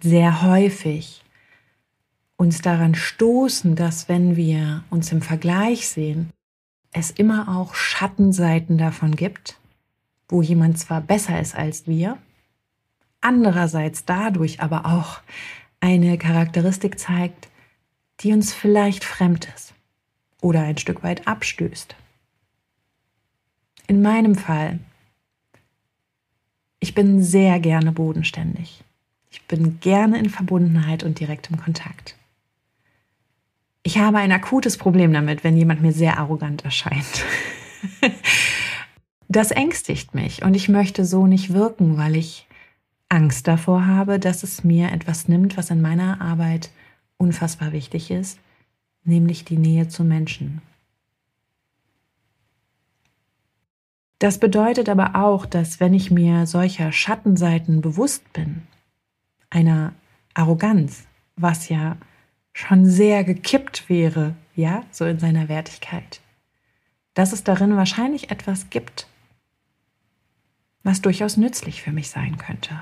sehr 0.00 0.42
häufig 0.42 1.24
uns 2.36 2.62
daran 2.62 2.94
stoßen, 2.94 3.74
dass 3.74 4.08
wenn 4.08 4.36
wir 4.36 4.84
uns 4.90 5.10
im 5.10 5.20
Vergleich 5.20 5.88
sehen, 5.88 6.30
es 6.92 7.10
immer 7.10 7.56
auch 7.56 7.74
Schattenseiten 7.74 8.78
davon 8.78 9.14
gibt, 9.14 9.58
wo 10.28 10.42
jemand 10.42 10.78
zwar 10.78 11.00
besser 11.00 11.40
ist 11.40 11.54
als 11.54 11.86
wir, 11.86 12.18
andererseits 13.20 14.04
dadurch 14.04 14.60
aber 14.60 14.86
auch 14.86 15.20
eine 15.80 16.18
Charakteristik 16.18 16.98
zeigt, 16.98 17.48
die 18.20 18.32
uns 18.32 18.52
vielleicht 18.52 19.04
fremd 19.04 19.48
ist 19.54 19.74
oder 20.40 20.62
ein 20.62 20.78
Stück 20.78 21.02
weit 21.02 21.26
abstößt. 21.26 21.94
In 23.86 24.02
meinem 24.02 24.34
Fall, 24.34 24.80
ich 26.80 26.94
bin 26.94 27.22
sehr 27.22 27.58
gerne 27.60 27.92
bodenständig. 27.92 28.84
Ich 29.30 29.46
bin 29.46 29.80
gerne 29.80 30.18
in 30.18 30.30
Verbundenheit 30.30 31.02
und 31.02 31.20
direktem 31.20 31.58
Kontakt. 31.58 32.16
Ich 33.88 33.96
habe 33.96 34.18
ein 34.18 34.32
akutes 34.32 34.76
Problem 34.76 35.14
damit, 35.14 35.44
wenn 35.44 35.56
jemand 35.56 35.80
mir 35.80 35.92
sehr 35.92 36.18
arrogant 36.18 36.62
erscheint. 36.62 37.24
das 39.28 39.50
ängstigt 39.50 40.14
mich 40.14 40.42
und 40.42 40.52
ich 40.52 40.68
möchte 40.68 41.06
so 41.06 41.26
nicht 41.26 41.54
wirken, 41.54 41.96
weil 41.96 42.14
ich 42.14 42.46
Angst 43.08 43.48
davor 43.48 43.86
habe, 43.86 44.18
dass 44.18 44.42
es 44.42 44.62
mir 44.62 44.92
etwas 44.92 45.26
nimmt, 45.26 45.56
was 45.56 45.70
in 45.70 45.80
meiner 45.80 46.20
Arbeit 46.20 46.68
unfassbar 47.16 47.72
wichtig 47.72 48.10
ist, 48.10 48.38
nämlich 49.04 49.46
die 49.46 49.56
Nähe 49.56 49.88
zu 49.88 50.04
Menschen. 50.04 50.60
Das 54.18 54.38
bedeutet 54.38 54.90
aber 54.90 55.16
auch, 55.16 55.46
dass 55.46 55.80
wenn 55.80 55.94
ich 55.94 56.10
mir 56.10 56.46
solcher 56.46 56.92
Schattenseiten 56.92 57.80
bewusst 57.80 58.34
bin, 58.34 58.64
einer 59.48 59.94
Arroganz, 60.34 61.06
was 61.36 61.70
ja 61.70 61.96
schon 62.58 62.86
sehr 62.86 63.22
gekippt 63.22 63.88
wäre, 63.88 64.34
ja, 64.56 64.84
so 64.90 65.04
in 65.04 65.20
seiner 65.20 65.48
Wertigkeit, 65.48 66.20
dass 67.14 67.32
es 67.32 67.44
darin 67.44 67.76
wahrscheinlich 67.76 68.32
etwas 68.32 68.68
gibt, 68.68 69.06
was 70.82 71.00
durchaus 71.00 71.36
nützlich 71.36 71.82
für 71.82 71.92
mich 71.92 72.10
sein 72.10 72.36
könnte. 72.36 72.76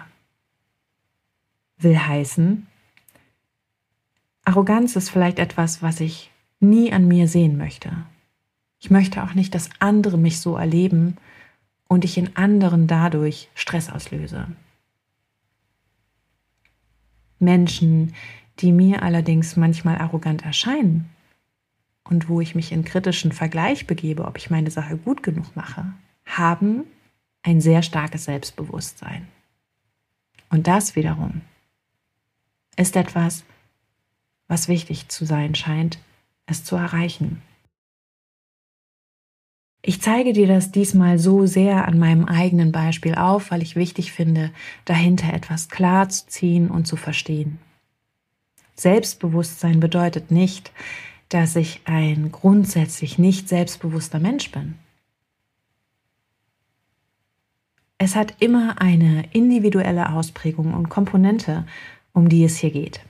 Will 1.76 1.98
heißen, 1.98 2.66
Arroganz 4.46 4.96
ist 4.96 5.10
vielleicht 5.10 5.38
etwas, 5.38 5.82
was 5.82 6.00
ich 6.00 6.30
nie 6.58 6.90
an 6.90 7.06
mir 7.06 7.28
sehen 7.28 7.58
möchte. 7.58 7.92
Ich 8.78 8.90
möchte 8.90 9.22
auch 9.22 9.34
nicht, 9.34 9.54
dass 9.54 9.68
andere 9.78 10.16
mich 10.16 10.40
so 10.40 10.56
erleben 10.56 11.18
und 11.86 12.06
ich 12.06 12.16
in 12.16 12.34
anderen 12.34 12.86
dadurch 12.86 13.50
Stress 13.54 13.90
auslöse. 13.90 14.48
Menschen, 17.38 18.14
die 18.60 18.72
mir 18.72 19.02
allerdings 19.02 19.56
manchmal 19.56 19.98
arrogant 19.98 20.44
erscheinen 20.44 21.10
und 22.04 22.28
wo 22.28 22.40
ich 22.40 22.54
mich 22.54 22.72
in 22.72 22.84
kritischen 22.84 23.32
Vergleich 23.32 23.86
begebe, 23.86 24.24
ob 24.24 24.38
ich 24.38 24.50
meine 24.50 24.70
Sache 24.70 24.96
gut 24.96 25.22
genug 25.22 25.54
mache, 25.56 25.92
haben 26.24 26.84
ein 27.42 27.60
sehr 27.60 27.82
starkes 27.82 28.24
Selbstbewusstsein. 28.24 29.28
Und 30.48 30.66
das 30.66 30.96
wiederum 30.96 31.42
ist 32.76 32.96
etwas, 32.96 33.44
was 34.48 34.68
wichtig 34.68 35.08
zu 35.08 35.24
sein 35.24 35.54
scheint, 35.54 35.98
es 36.46 36.64
zu 36.64 36.76
erreichen. 36.76 37.42
Ich 39.82 40.02
zeige 40.02 40.32
dir 40.32 40.48
das 40.48 40.72
diesmal 40.72 41.18
so 41.18 41.46
sehr 41.46 41.86
an 41.86 41.98
meinem 41.98 42.24
eigenen 42.24 42.72
Beispiel 42.72 43.14
auf, 43.14 43.50
weil 43.50 43.62
ich 43.62 43.76
wichtig 43.76 44.12
finde, 44.12 44.50
dahinter 44.84 45.32
etwas 45.32 45.68
klar 45.68 46.08
zu 46.08 46.26
ziehen 46.26 46.70
und 46.70 46.86
zu 46.86 46.96
verstehen. 46.96 47.60
Selbstbewusstsein 48.76 49.80
bedeutet 49.80 50.30
nicht, 50.30 50.70
dass 51.30 51.56
ich 51.56 51.80
ein 51.86 52.30
grundsätzlich 52.30 53.18
nicht 53.18 53.48
selbstbewusster 53.48 54.20
Mensch 54.20 54.50
bin. 54.52 54.74
Es 57.98 58.14
hat 58.14 58.34
immer 58.40 58.80
eine 58.80 59.26
individuelle 59.32 60.12
Ausprägung 60.12 60.74
und 60.74 60.90
Komponente, 60.90 61.66
um 62.12 62.28
die 62.28 62.44
es 62.44 62.58
hier 62.58 62.70
geht. 62.70 63.00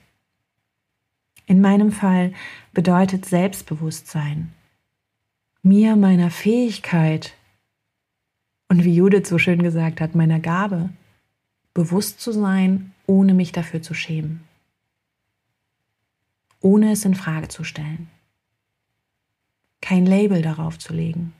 In 1.46 1.60
meinem 1.60 1.90
Fall 1.90 2.32
bedeutet 2.72 3.24
Selbstbewusstsein, 3.26 4.52
mir 5.62 5.96
meiner 5.96 6.30
Fähigkeit 6.30 7.34
und 8.68 8.84
wie 8.84 8.94
Judith 8.94 9.28
so 9.28 9.38
schön 9.38 9.62
gesagt 9.62 10.00
hat, 10.00 10.14
meiner 10.14 10.40
Gabe 10.40 10.90
bewusst 11.74 12.20
zu 12.20 12.32
sein, 12.32 12.92
ohne 13.06 13.34
mich 13.34 13.52
dafür 13.52 13.82
zu 13.82 13.92
schämen 13.92 14.46
ohne 16.60 16.92
es 16.92 17.04
in 17.04 17.14
Frage 17.14 17.48
zu 17.48 17.64
stellen. 17.64 18.08
Kein 19.80 20.06
Label 20.06 20.42
darauf 20.42 20.78
zu 20.78 20.92
legen, 20.92 21.32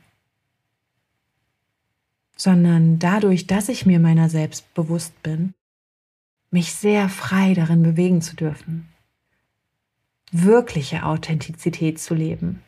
sondern 2.35 2.99
dadurch, 2.99 3.47
dass 3.47 3.67
ich 3.67 3.85
mir 3.85 3.99
meiner 3.99 4.29
selbst 4.29 4.73
bewusst 4.73 5.21
bin, 5.23 5.53
mich 6.51 6.73
sehr 6.73 7.09
frei 7.09 7.53
darin 7.53 7.83
bewegen 7.83 8.21
zu 8.21 8.35
dürfen, 8.35 8.87
wirkliche 10.31 11.03
Authentizität 11.03 11.99
zu 11.99 12.13
leben. 12.13 12.61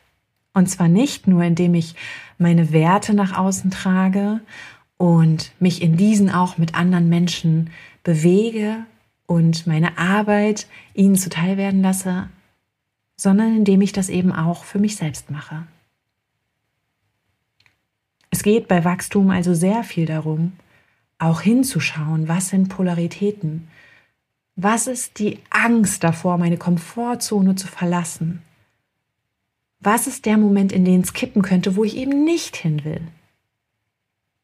Und 0.53 0.67
zwar 0.67 0.87
nicht 0.87 1.27
nur, 1.27 1.43
indem 1.43 1.75
ich 1.75 1.95
meine 2.37 2.73
Werte 2.73 3.13
nach 3.13 3.37
außen 3.37 3.71
trage 3.71 4.41
und 4.97 5.53
mich 5.59 5.81
in 5.81 5.95
diesen 5.95 6.29
auch 6.29 6.57
mit 6.57 6.75
anderen 6.75 7.07
Menschen 7.07 7.69
bewege 8.03 8.85
und 9.27 9.67
meine 9.67 9.97
Arbeit 9.97 10.67
ihnen 10.93 11.15
zuteil 11.15 11.55
werden 11.55 11.81
lasse, 11.81 12.29
sondern 13.19 13.53
indem 13.53 13.81
ich 13.81 13.91
das 13.91 14.07
eben 14.07 14.31
auch 14.31 14.63
für 14.63 14.79
mich 14.79 14.95
selbst 14.95 15.29
mache. 15.29 15.67
Es 18.29 18.43
geht 18.43 18.69
bei 18.69 18.85
Wachstum 18.85 19.29
also 19.29 19.53
sehr 19.53 19.83
viel 19.83 20.05
darum, 20.05 20.53
auch 21.17 21.41
hinzuschauen, 21.41 22.29
was 22.29 22.47
sind 22.47 22.69
Polaritäten, 22.69 23.67
was 24.55 24.87
ist 24.87 25.19
die 25.19 25.39
Angst 25.49 26.01
davor, 26.05 26.37
meine 26.37 26.55
Komfortzone 26.55 27.55
zu 27.55 27.67
verlassen, 27.67 28.41
was 29.81 30.07
ist 30.07 30.25
der 30.25 30.37
Moment, 30.37 30.71
in 30.71 30.85
den 30.85 31.01
es 31.01 31.11
kippen 31.11 31.41
könnte, 31.41 31.75
wo 31.75 31.83
ich 31.83 31.97
eben 31.97 32.23
nicht 32.23 32.55
hin 32.55 32.85
will. 32.85 33.01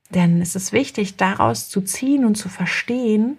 Denn 0.10 0.42
es 0.42 0.58
ist 0.58 0.74
wichtig, 0.74 1.16
daraus 1.16 1.70
zu 1.70 1.80
ziehen 1.80 2.26
und 2.26 2.36
zu 2.36 2.50
verstehen, 2.50 3.38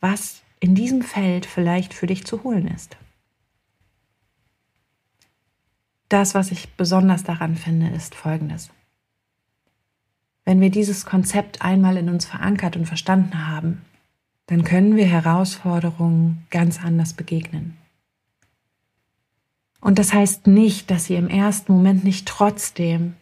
was 0.00 0.40
in 0.58 0.74
diesem 0.74 1.02
Feld 1.02 1.44
vielleicht 1.44 1.92
für 1.92 2.06
dich 2.06 2.24
zu 2.24 2.44
holen 2.44 2.66
ist. 2.66 2.96
Das, 6.10 6.34
was 6.34 6.50
ich 6.50 6.74
besonders 6.74 7.22
daran 7.22 7.54
finde, 7.54 7.88
ist 7.88 8.16
Folgendes. 8.16 8.70
Wenn 10.44 10.60
wir 10.60 10.70
dieses 10.70 11.06
Konzept 11.06 11.62
einmal 11.62 11.96
in 11.96 12.08
uns 12.08 12.24
verankert 12.24 12.76
und 12.76 12.86
verstanden 12.86 13.46
haben, 13.46 13.82
dann 14.46 14.64
können 14.64 14.96
wir 14.96 15.06
Herausforderungen 15.06 16.44
ganz 16.50 16.82
anders 16.82 17.12
begegnen. 17.12 17.76
Und 19.80 20.00
das 20.00 20.12
heißt 20.12 20.48
nicht, 20.48 20.90
dass 20.90 21.04
sie 21.04 21.14
im 21.14 21.28
ersten 21.28 21.72
Moment 21.72 22.02
nicht 22.02 22.26
trotzdem 22.26 23.14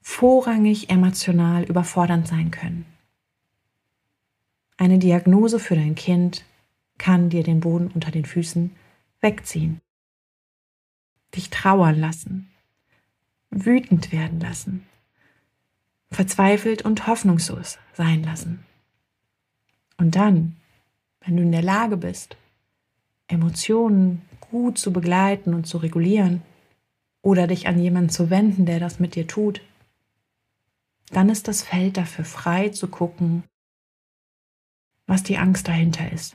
vorrangig 0.00 0.90
emotional 0.90 1.64
überfordernd 1.64 2.28
sein 2.28 2.52
können. 2.52 2.86
Eine 4.76 5.00
Diagnose 5.00 5.58
für 5.58 5.74
dein 5.74 5.96
Kind 5.96 6.44
kann 6.98 7.30
dir 7.30 7.42
den 7.42 7.58
Boden 7.58 7.90
unter 7.92 8.12
den 8.12 8.24
Füßen 8.24 8.70
wegziehen 9.20 9.80
dich 11.34 11.50
trauern 11.50 11.98
lassen, 11.98 12.50
wütend 13.50 14.12
werden 14.12 14.40
lassen, 14.40 14.86
verzweifelt 16.10 16.82
und 16.82 17.06
hoffnungslos 17.06 17.78
sein 17.94 18.22
lassen. 18.22 18.64
Und 19.96 20.16
dann, 20.16 20.56
wenn 21.20 21.36
du 21.36 21.42
in 21.42 21.52
der 21.52 21.62
Lage 21.62 21.96
bist, 21.96 22.36
Emotionen 23.28 24.22
gut 24.40 24.78
zu 24.78 24.92
begleiten 24.92 25.54
und 25.54 25.66
zu 25.66 25.78
regulieren 25.78 26.42
oder 27.22 27.46
dich 27.46 27.68
an 27.68 27.78
jemanden 27.78 28.10
zu 28.10 28.30
wenden, 28.30 28.66
der 28.66 28.80
das 28.80 29.00
mit 29.00 29.14
dir 29.14 29.26
tut, 29.26 29.62
dann 31.10 31.28
ist 31.28 31.48
das 31.48 31.62
Feld 31.62 31.96
dafür 31.96 32.24
frei 32.24 32.70
zu 32.70 32.88
gucken, 32.88 33.44
was 35.06 35.22
die 35.22 35.38
Angst 35.38 35.68
dahinter 35.68 36.10
ist. 36.10 36.34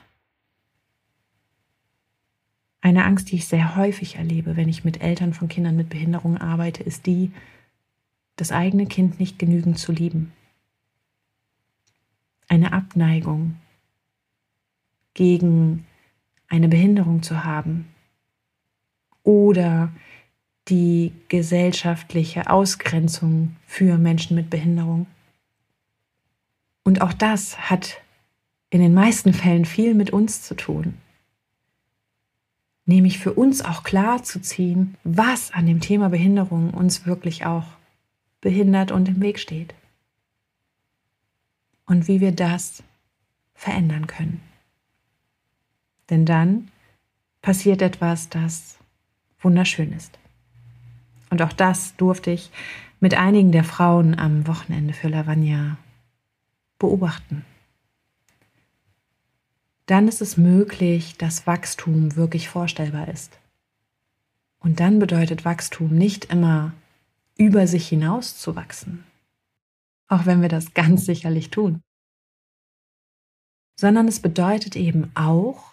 Eine 2.88 3.04
Angst, 3.04 3.30
die 3.30 3.36
ich 3.36 3.46
sehr 3.46 3.76
häufig 3.76 4.16
erlebe, 4.16 4.56
wenn 4.56 4.70
ich 4.70 4.82
mit 4.82 5.02
Eltern 5.02 5.34
von 5.34 5.48
Kindern 5.48 5.76
mit 5.76 5.90
Behinderung 5.90 6.38
arbeite, 6.38 6.82
ist 6.82 7.04
die, 7.04 7.32
das 8.36 8.50
eigene 8.50 8.86
Kind 8.86 9.20
nicht 9.20 9.38
genügend 9.38 9.78
zu 9.78 9.92
lieben. 9.92 10.32
Eine 12.48 12.72
Abneigung 12.72 13.56
gegen 15.12 15.84
eine 16.48 16.66
Behinderung 16.68 17.22
zu 17.22 17.44
haben 17.44 17.88
oder 19.22 19.92
die 20.68 21.12
gesellschaftliche 21.28 22.48
Ausgrenzung 22.48 23.54
für 23.66 23.98
Menschen 23.98 24.34
mit 24.34 24.48
Behinderung. 24.48 25.06
Und 26.84 27.02
auch 27.02 27.12
das 27.12 27.68
hat 27.68 28.00
in 28.70 28.80
den 28.80 28.94
meisten 28.94 29.34
Fällen 29.34 29.66
viel 29.66 29.92
mit 29.92 30.08
uns 30.08 30.40
zu 30.40 30.54
tun. 30.54 30.94
Nämlich 32.88 33.18
für 33.18 33.34
uns 33.34 33.62
auch 33.62 33.82
klar 33.82 34.22
zu 34.22 34.40
ziehen, 34.40 34.96
was 35.04 35.50
an 35.50 35.66
dem 35.66 35.80
Thema 35.80 36.08
Behinderung 36.08 36.72
uns 36.72 37.04
wirklich 37.04 37.44
auch 37.44 37.66
behindert 38.40 38.92
und 38.92 39.10
im 39.10 39.20
Weg 39.20 39.38
steht. 39.38 39.74
Und 41.84 42.08
wie 42.08 42.22
wir 42.22 42.32
das 42.32 42.82
verändern 43.54 44.06
können. 44.06 44.40
Denn 46.08 46.24
dann 46.24 46.70
passiert 47.42 47.82
etwas, 47.82 48.30
das 48.30 48.78
wunderschön 49.38 49.92
ist. 49.92 50.18
Und 51.28 51.42
auch 51.42 51.52
das 51.52 51.94
durfte 51.96 52.30
ich 52.30 52.50
mit 53.00 53.12
einigen 53.12 53.52
der 53.52 53.64
Frauen 53.64 54.18
am 54.18 54.46
Wochenende 54.46 54.94
für 54.94 55.08
Lavagna 55.08 55.76
beobachten. 56.78 57.44
Dann 59.88 60.06
ist 60.06 60.20
es 60.20 60.36
möglich, 60.36 61.16
dass 61.16 61.46
Wachstum 61.46 62.14
wirklich 62.14 62.50
vorstellbar 62.50 63.08
ist. 63.08 63.38
Und 64.58 64.80
dann 64.80 64.98
bedeutet 64.98 65.46
Wachstum 65.46 65.94
nicht 65.94 66.26
immer 66.26 66.74
über 67.38 67.66
sich 67.66 67.88
hinaus 67.88 68.36
zu 68.36 68.54
wachsen, 68.54 69.04
auch 70.06 70.26
wenn 70.26 70.42
wir 70.42 70.50
das 70.50 70.74
ganz 70.74 71.06
sicherlich 71.06 71.48
tun, 71.48 71.80
sondern 73.76 74.08
es 74.08 74.20
bedeutet 74.20 74.76
eben 74.76 75.10
auch, 75.14 75.72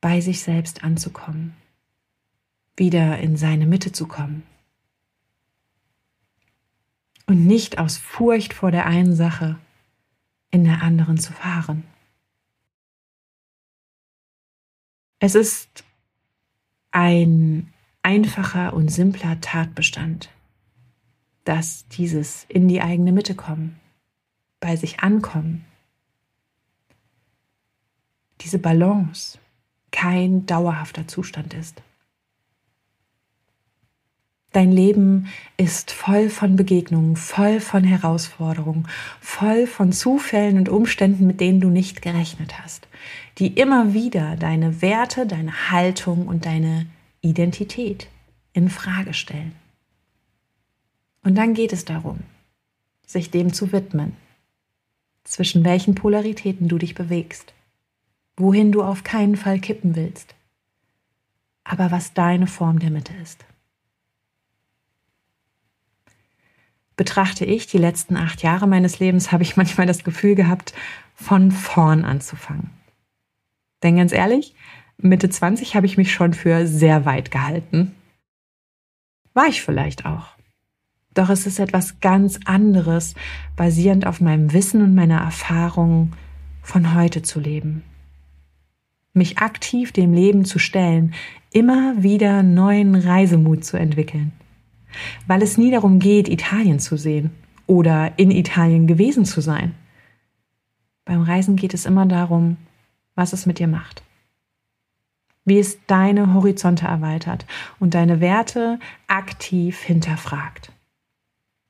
bei 0.00 0.20
sich 0.20 0.42
selbst 0.42 0.82
anzukommen, 0.82 1.54
wieder 2.76 3.18
in 3.18 3.36
seine 3.36 3.66
Mitte 3.66 3.92
zu 3.92 4.08
kommen. 4.08 4.42
Und 7.26 7.46
nicht 7.46 7.78
aus 7.78 7.96
Furcht 7.96 8.54
vor 8.54 8.72
der 8.72 8.86
einen 8.86 9.14
Sache 9.14 9.56
in 10.50 10.64
der 10.64 10.82
anderen 10.82 11.18
zu 11.18 11.32
fahren. 11.32 11.84
Es 15.20 15.34
ist 15.34 15.84
ein 16.92 17.72
einfacher 18.02 18.72
und 18.72 18.88
simpler 18.88 19.40
Tatbestand, 19.40 20.30
dass 21.44 21.88
dieses 21.88 22.44
in 22.48 22.68
die 22.68 22.80
eigene 22.80 23.10
Mitte 23.10 23.34
kommen, 23.34 23.80
bei 24.60 24.76
sich 24.76 25.00
ankommen, 25.00 25.64
diese 28.40 28.58
Balance 28.58 29.38
kein 29.90 30.46
dauerhafter 30.46 31.08
Zustand 31.08 31.54
ist. 31.54 31.82
Dein 34.52 34.72
Leben 34.72 35.26
ist 35.58 35.90
voll 35.90 36.30
von 36.30 36.56
Begegnungen, 36.56 37.16
voll 37.16 37.60
von 37.60 37.84
Herausforderungen, 37.84 38.88
voll 39.20 39.66
von 39.66 39.92
Zufällen 39.92 40.56
und 40.56 40.70
Umständen, 40.70 41.26
mit 41.26 41.40
denen 41.40 41.60
du 41.60 41.68
nicht 41.68 42.00
gerechnet 42.00 42.58
hast, 42.58 42.88
die 43.38 43.48
immer 43.48 43.92
wieder 43.92 44.36
deine 44.36 44.80
Werte, 44.80 45.26
deine 45.26 45.70
Haltung 45.70 46.26
und 46.26 46.46
deine 46.46 46.86
Identität 47.20 48.08
in 48.54 48.70
Frage 48.70 49.12
stellen. 49.12 49.54
Und 51.22 51.34
dann 51.34 51.52
geht 51.52 51.74
es 51.74 51.84
darum, 51.84 52.20
sich 53.06 53.30
dem 53.30 53.52
zu 53.52 53.70
widmen, 53.70 54.16
zwischen 55.24 55.62
welchen 55.62 55.94
Polaritäten 55.94 56.68
du 56.68 56.78
dich 56.78 56.94
bewegst, 56.94 57.52
wohin 58.38 58.72
du 58.72 58.82
auf 58.82 59.04
keinen 59.04 59.36
Fall 59.36 59.60
kippen 59.60 59.94
willst, 59.94 60.34
aber 61.64 61.90
was 61.90 62.14
deine 62.14 62.46
Form 62.46 62.78
der 62.78 62.90
Mitte 62.90 63.12
ist. 63.22 63.44
Betrachte 66.98 67.46
ich 67.46 67.68
die 67.68 67.78
letzten 67.78 68.16
acht 68.16 68.42
Jahre 68.42 68.66
meines 68.66 68.98
Lebens, 68.98 69.32
habe 69.32 69.42
ich 69.42 69.56
manchmal 69.56 69.86
das 69.86 70.04
Gefühl 70.04 70.34
gehabt, 70.34 70.74
von 71.14 71.50
vorn 71.50 72.04
anzufangen. 72.04 72.70
Denn 73.82 73.96
ganz 73.96 74.12
ehrlich, 74.12 74.54
Mitte 74.98 75.30
20 75.30 75.74
habe 75.74 75.86
ich 75.86 75.96
mich 75.96 76.12
schon 76.12 76.34
für 76.34 76.66
sehr 76.66 77.06
weit 77.06 77.30
gehalten. 77.30 77.94
War 79.32 79.46
ich 79.46 79.62
vielleicht 79.62 80.04
auch. 80.04 80.26
Doch 81.14 81.30
es 81.30 81.46
ist 81.46 81.58
etwas 81.60 82.00
ganz 82.00 82.40
anderes, 82.44 83.14
basierend 83.56 84.06
auf 84.06 84.20
meinem 84.20 84.52
Wissen 84.52 84.82
und 84.82 84.94
meiner 84.94 85.20
Erfahrung 85.20 86.12
von 86.62 86.94
heute 86.94 87.22
zu 87.22 87.40
leben. 87.40 87.84
Mich 89.12 89.38
aktiv 89.38 89.92
dem 89.92 90.12
Leben 90.12 90.44
zu 90.44 90.58
stellen, 90.58 91.14
immer 91.52 92.02
wieder 92.02 92.42
neuen 92.42 92.94
Reisemut 92.94 93.64
zu 93.64 93.76
entwickeln 93.76 94.32
weil 95.26 95.42
es 95.42 95.58
nie 95.58 95.70
darum 95.70 95.98
geht, 95.98 96.28
Italien 96.28 96.78
zu 96.80 96.96
sehen 96.96 97.30
oder 97.66 98.18
in 98.18 98.30
Italien 98.30 98.86
gewesen 98.86 99.24
zu 99.24 99.40
sein. 99.40 99.74
Beim 101.04 101.22
Reisen 101.22 101.56
geht 101.56 101.74
es 101.74 101.86
immer 101.86 102.06
darum, 102.06 102.56
was 103.14 103.32
es 103.32 103.46
mit 103.46 103.58
dir 103.58 103.68
macht. 103.68 104.02
Wie 105.44 105.58
es 105.58 105.78
deine 105.86 106.34
Horizonte 106.34 106.86
erweitert 106.86 107.46
und 107.78 107.94
deine 107.94 108.20
Werte 108.20 108.78
aktiv 109.06 109.80
hinterfragt. 109.80 110.72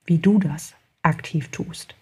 Wie 0.04 0.18
du 0.18 0.38
das 0.38 0.74
aktiv 1.02 1.48
tust. 1.48 1.94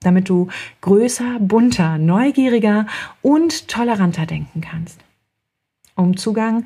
Damit 0.00 0.28
du 0.28 0.48
größer, 0.80 1.38
bunter, 1.40 1.98
neugieriger 1.98 2.86
und 3.20 3.68
toleranter 3.68 4.26
denken 4.26 4.60
kannst. 4.60 5.00
Um 5.94 6.16
Zugang 6.16 6.64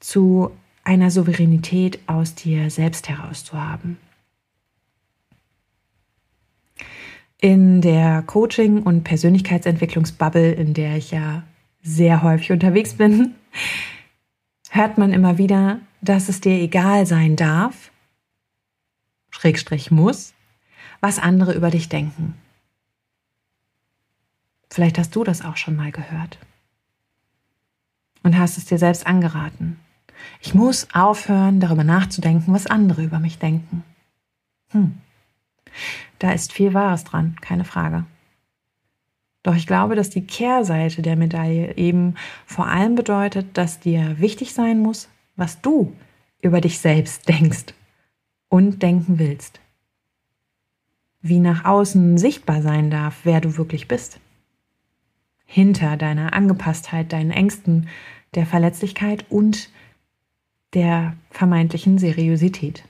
zu 0.00 0.50
einer 0.84 1.10
Souveränität 1.10 1.98
aus 2.06 2.34
dir 2.34 2.70
selbst 2.70 3.08
heraus 3.08 3.44
zu 3.44 3.60
haben. 3.60 3.98
In 7.40 7.80
der 7.80 8.22
Coaching- 8.22 8.82
und 8.82 9.02
Persönlichkeitsentwicklungsbubble, 9.02 10.52
in 10.52 10.72
der 10.72 10.96
ich 10.96 11.10
ja 11.10 11.42
sehr 11.82 12.22
häufig 12.22 12.52
unterwegs 12.52 12.94
bin, 12.94 13.34
hört 14.70 14.98
man 14.98 15.12
immer 15.12 15.36
wieder, 15.38 15.80
dass 16.00 16.28
es 16.28 16.40
dir 16.40 16.54
egal 16.54 17.06
sein 17.06 17.36
darf, 17.36 17.90
Schrägstrich 19.30 19.90
muss, 19.90 20.32
was 21.00 21.18
andere 21.18 21.54
über 21.54 21.70
dich 21.70 21.88
denken. 21.88 22.34
Vielleicht 24.70 24.98
hast 24.98 25.14
du 25.14 25.22
das 25.22 25.44
auch 25.44 25.56
schon 25.56 25.76
mal 25.76 25.92
gehört 25.92 26.38
und 28.22 28.38
hast 28.38 28.58
es 28.58 28.64
dir 28.64 28.78
selbst 28.78 29.06
angeraten. 29.06 29.78
Ich 30.40 30.54
muss 30.54 30.88
aufhören, 30.92 31.60
darüber 31.60 31.84
nachzudenken, 31.84 32.52
was 32.52 32.66
andere 32.66 33.02
über 33.02 33.18
mich 33.18 33.38
denken. 33.38 33.82
Hm. 34.70 34.98
Da 36.18 36.32
ist 36.32 36.52
viel 36.52 36.74
Wahres 36.74 37.04
dran, 37.04 37.36
keine 37.40 37.64
Frage. 37.64 38.04
Doch 39.42 39.54
ich 39.54 39.66
glaube, 39.66 39.94
dass 39.94 40.08
die 40.08 40.26
Kehrseite 40.26 41.02
der 41.02 41.16
Medaille 41.16 41.76
eben 41.76 42.14
vor 42.46 42.66
allem 42.66 42.94
bedeutet, 42.94 43.58
dass 43.58 43.78
dir 43.78 44.18
wichtig 44.18 44.54
sein 44.54 44.80
muss, 44.80 45.08
was 45.36 45.60
du 45.60 45.92
über 46.40 46.60
dich 46.60 46.78
selbst 46.78 47.28
denkst 47.28 47.74
und 48.48 48.82
denken 48.82 49.18
willst. 49.18 49.60
Wie 51.20 51.40
nach 51.40 51.64
außen 51.64 52.18
sichtbar 52.18 52.62
sein 52.62 52.90
darf, 52.90 53.20
wer 53.24 53.40
du 53.40 53.56
wirklich 53.56 53.88
bist. 53.88 54.20
Hinter 55.44 55.96
deiner 55.96 56.32
Angepasstheit, 56.32 57.12
deinen 57.12 57.30
Ängsten, 57.30 57.88
der 58.34 58.46
Verletzlichkeit 58.46 59.26
und 59.28 59.70
der 60.74 61.16
vermeintlichen 61.30 61.98
Seriosität. 61.98 62.84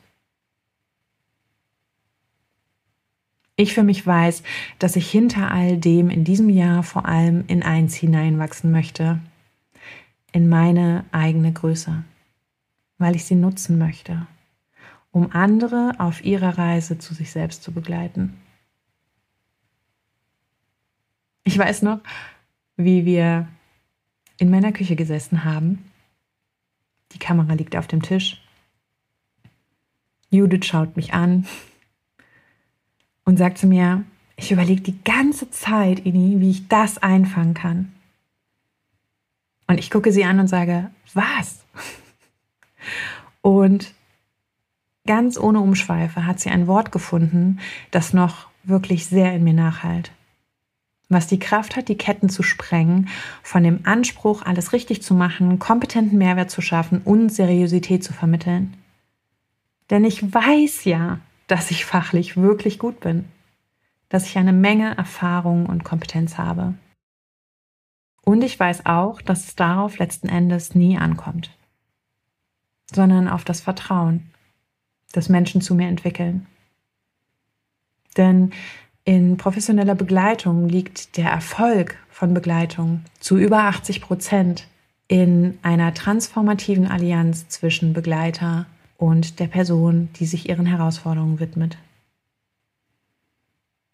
Ich 3.57 3.73
für 3.73 3.85
mich 3.85 4.05
weiß, 4.05 4.43
dass 4.81 4.97
ich 4.97 5.09
hinter 5.09 5.53
all 5.53 5.77
dem 5.77 6.11
in 6.11 6.25
diesem 6.25 6.49
Jahr 6.49 6.83
vor 6.83 7.07
allem 7.07 7.45
in 7.47 7.63
eins 7.63 7.95
hineinwachsen 7.95 8.73
möchte, 8.73 9.21
in 10.33 10.49
meine 10.49 11.05
eigene 11.13 11.53
Größe, 11.53 12.03
weil 12.99 13.15
ich 13.15 13.25
sie 13.25 13.37
nutzen 13.37 13.79
möchte, 13.79 14.27
um 15.13 15.31
andere 15.31 15.93
auf 15.99 16.25
ihrer 16.25 16.59
Reise 16.59 16.99
zu 16.99 17.15
sich 17.15 17.31
selbst 17.31 17.63
zu 17.63 17.71
begleiten. 17.71 18.37
Ich 21.45 21.57
weiß 21.57 21.83
noch, 21.83 22.01
wie 22.77 23.05
wir 23.05 23.47
in 24.39 24.51
meiner 24.51 24.73
Küche 24.73 24.97
gesessen 24.97 25.45
haben 25.45 25.91
die 27.15 27.19
Kamera 27.19 27.55
liegt 27.55 27.77
auf 27.77 27.87
dem 27.87 28.03
Tisch. 28.03 28.43
Judith 30.31 30.67
schaut 30.67 30.97
mich 30.97 31.15
an 31.15 31.47
und 33.25 33.39
sagt 33.39 33.59
zu 33.59 33.67
mir, 33.67 34.05
Ich 34.37 34.51
überlege 34.51 34.83
die 34.83 35.03
ganze 35.05 35.51
Zeit, 35.51 36.01
Ini, 36.01 36.41
wie 36.41 36.51
ich 36.51 36.69
das 36.69 36.99
einfangen 36.99 37.55
kann. 37.55 37.93
Und 39.67 39.79
ich 39.79 39.91
gucke 39.91 40.13
sie 40.13 40.25
an 40.25 40.41
und 40.41 40.49
sage, 40.49 40.91
was? 41.15 41.65
Und 43.41 43.95
ganz 45.07 45.39
ohne 45.39 45.61
Umschweife 45.61 46.27
hat 46.27 46.41
sie 46.41 46.51
ein 46.51 46.67
Wort 46.67 46.93
gefunden, 46.93 47.61
das 47.91 48.13
noch 48.13 48.49
wirklich 48.65 49.07
sehr 49.07 49.35
in 49.35 49.45
mir 49.45 49.55
nachhalt. 49.55 50.11
Was 51.09 51.27
die 51.27 51.39
Kraft 51.39 51.77
hat, 51.77 51.89
die 51.89 51.99
Ketten 51.99 52.29
zu 52.29 52.43
sprengen, 52.43 53.09
von 53.43 53.63
dem 53.63 53.81
Anspruch, 53.85 54.43
alles 54.43 54.73
richtig 54.73 55.03
zu 55.03 55.15
machen, 55.15 55.59
kompetenten 55.59 56.19
Mehrwert 56.19 56.51
zu 56.51 56.63
schaffen 56.63 57.03
und 57.05 57.29
Seriosität 57.29 58.03
zu 58.03 58.13
vermitteln. 58.13 58.75
Denn 59.91 60.05
ich 60.05 60.33
weiß 60.33 60.85
ja, 60.85 61.21
dass 61.47 61.71
ich 61.71 61.85
fachlich 61.85 62.37
wirklich 62.37 62.79
gut 62.79 63.01
bin, 63.01 63.27
dass 64.09 64.27
ich 64.27 64.39
eine 64.39 64.53
Menge 64.53 64.97
Erfahrung 64.97 65.67
und 65.67 65.85
Kompetenz 65.85 66.39
habe. 66.39 66.75
Und 68.23 68.43
ich 68.43 68.59
weiß 68.59 68.87
auch, 68.87 69.21
dass 69.21 69.45
es 69.45 69.57
darauf 69.57 69.99
letzten 69.99 70.29
Endes 70.29 70.75
nie 70.75 70.97
ankommt, 70.97 71.51
sondern 72.91 73.29
auf 73.29 73.45
das 73.45 73.61
Vertrauen, 73.61 74.31
das 75.13 75.29
Menschen 75.29 75.61
zu 75.61 75.75
mir 75.75 75.89
entwickeln. 75.89 76.47
Denn 78.17 78.53
in 79.05 79.37
professioneller 79.37 79.95
Begleitung 79.95 80.69
liegt 80.69 81.17
der 81.17 81.31
Erfolg 81.31 81.97
von 82.11 82.35
Begleitung 82.35 83.03
zu 83.21 83.37
über 83.37 83.65
80 83.65 84.01
Prozent 84.01 84.67
in 85.09 85.59
einer 85.63 85.93
transformativen 85.93 86.87
Allianz 86.87 87.49
zwischen 87.49 87.93
Begleiter 87.93 88.67
und 88.97 89.41
der 89.41 89.49
Person, 89.49 90.09
die 90.17 90.27
sich 90.27 90.49
ihren 90.49 90.67
Herausforderungen 90.67 91.41
widmet. 91.41 91.77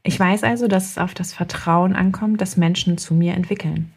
Ich 0.03 0.19
weiß 0.19 0.45
also, 0.45 0.69
dass 0.69 0.91
es 0.91 0.99
auf 0.99 1.15
das 1.15 1.33
Vertrauen 1.33 1.95
ankommt, 1.95 2.41
das 2.41 2.57
Menschen 2.57 2.97
zu 2.97 3.15
mir 3.15 3.35
entwickeln 3.35 3.93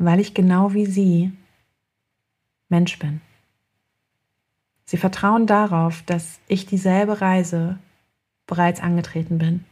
weil 0.00 0.18
ich 0.18 0.32
genau 0.32 0.72
wie 0.72 0.86
Sie 0.86 1.30
Mensch 2.70 2.98
bin. 2.98 3.20
Sie 4.86 4.96
vertrauen 4.96 5.46
darauf, 5.46 6.02
dass 6.02 6.40
ich 6.48 6.66
dieselbe 6.66 7.20
Reise 7.20 7.78
bereits 8.46 8.80
angetreten 8.80 9.38
bin. 9.38 9.64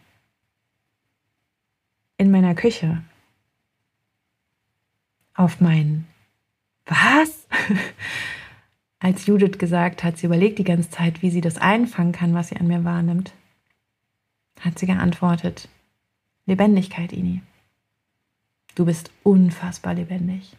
In 2.18 2.30
meiner 2.30 2.54
Küche. 2.54 3.02
Auf 5.34 5.60
meinen 5.60 6.06
Was? 6.86 7.46
Als 8.98 9.26
Judith 9.26 9.58
gesagt 9.58 10.02
hat, 10.02 10.18
sie 10.18 10.26
überlegt 10.26 10.58
die 10.58 10.64
ganze 10.64 10.90
Zeit, 10.90 11.22
wie 11.22 11.30
sie 11.30 11.40
das 11.40 11.56
einfangen 11.58 12.12
kann, 12.12 12.34
was 12.34 12.48
sie 12.48 12.56
an 12.56 12.66
mir 12.66 12.82
wahrnimmt, 12.82 13.32
hat 14.60 14.78
sie 14.78 14.86
geantwortet, 14.86 15.68
Lebendigkeit, 16.46 17.12
Ini. 17.12 17.42
Du 18.74 18.84
bist 18.84 19.12
unfassbar 19.22 19.94
lebendig. 19.94 20.56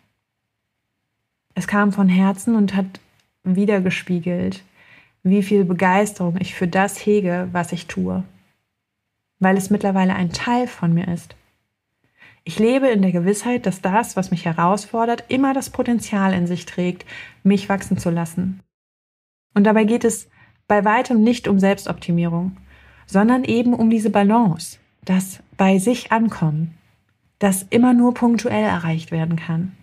Es 1.56 1.68
kam 1.68 1.92
von 1.92 2.08
Herzen 2.08 2.56
und 2.56 2.76
hat 2.76 3.02
wiedergespiegelt, 3.44 4.64
wie 5.24 5.44
viel 5.44 5.66
Begeisterung 5.66 6.38
ich 6.40 6.56
für 6.56 6.68
das 6.68 7.06
hege, 7.06 7.50
was 7.52 7.74
ich 7.74 7.88
tue, 7.88 8.24
weil 9.40 9.58
es 9.58 9.70
mittlerweile 9.70 10.16
ein 10.16 10.32
Teil 10.32 10.68
von 10.68 10.94
mir 10.94 11.10
ist. 11.10 11.36
Ich 12.50 12.58
lebe 12.58 12.88
in 12.88 13.04
der 13.04 13.12
Gewissheit, 13.12 13.68
dass 13.68 13.80
das, 13.80 14.16
was 14.16 14.32
mich 14.32 14.46
herausfordert, 14.46 15.26
immer 15.28 15.54
das 15.54 15.70
Potenzial 15.70 16.34
in 16.34 16.48
sich 16.48 16.66
trägt, 16.66 17.06
mich 17.44 17.70
wachsen 17.70 18.00
zu 18.00 18.10
lassen. 18.10 18.62
Und 19.54 19.66
dabei 19.66 19.84
geht 19.84 20.04
es 20.04 20.32
bei 20.68 20.84
weitem 20.84 21.22
nicht 21.22 21.48
um 21.48 21.60
Selbstoptimierung, 21.60 22.58
sondern 23.06 23.44
eben 23.44 23.76
um 23.76 23.92
diese 23.92 24.10
Balance, 24.10 24.80
das 25.06 25.44
bei 25.58 25.78
sich 25.78 26.12
ankommen, 26.12 26.74
das 27.38 27.68
immer 27.70 27.94
nur 27.94 28.16
punktuell 28.16 28.64
erreicht 28.64 29.12
werden 29.12 29.36
kann. 29.36 29.78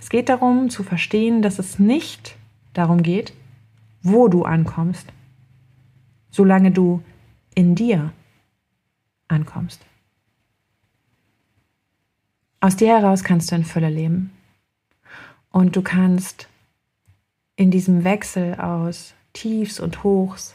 Es 0.00 0.08
geht 0.08 0.28
darum 0.28 0.70
zu 0.70 0.82
verstehen, 0.82 1.40
dass 1.40 1.60
es 1.60 1.78
nicht 1.78 2.36
darum 2.72 3.04
geht, 3.04 3.32
wo 4.02 4.26
du 4.26 4.42
ankommst, 4.42 5.06
solange 6.30 6.72
du 6.72 7.00
in 7.54 7.76
dir 7.76 8.12
ankommst. 9.28 9.85
Aus 12.60 12.76
dir 12.76 12.88
heraus 12.88 13.24
kannst 13.24 13.50
du 13.50 13.56
in 13.56 13.64
Fülle 13.64 13.90
leben. 13.90 14.32
Und 15.50 15.76
du 15.76 15.82
kannst 15.82 16.48
in 17.56 17.70
diesem 17.70 18.04
Wechsel 18.04 18.54
aus 18.56 19.14
Tiefs 19.32 19.80
und 19.80 20.02
Hochs 20.04 20.54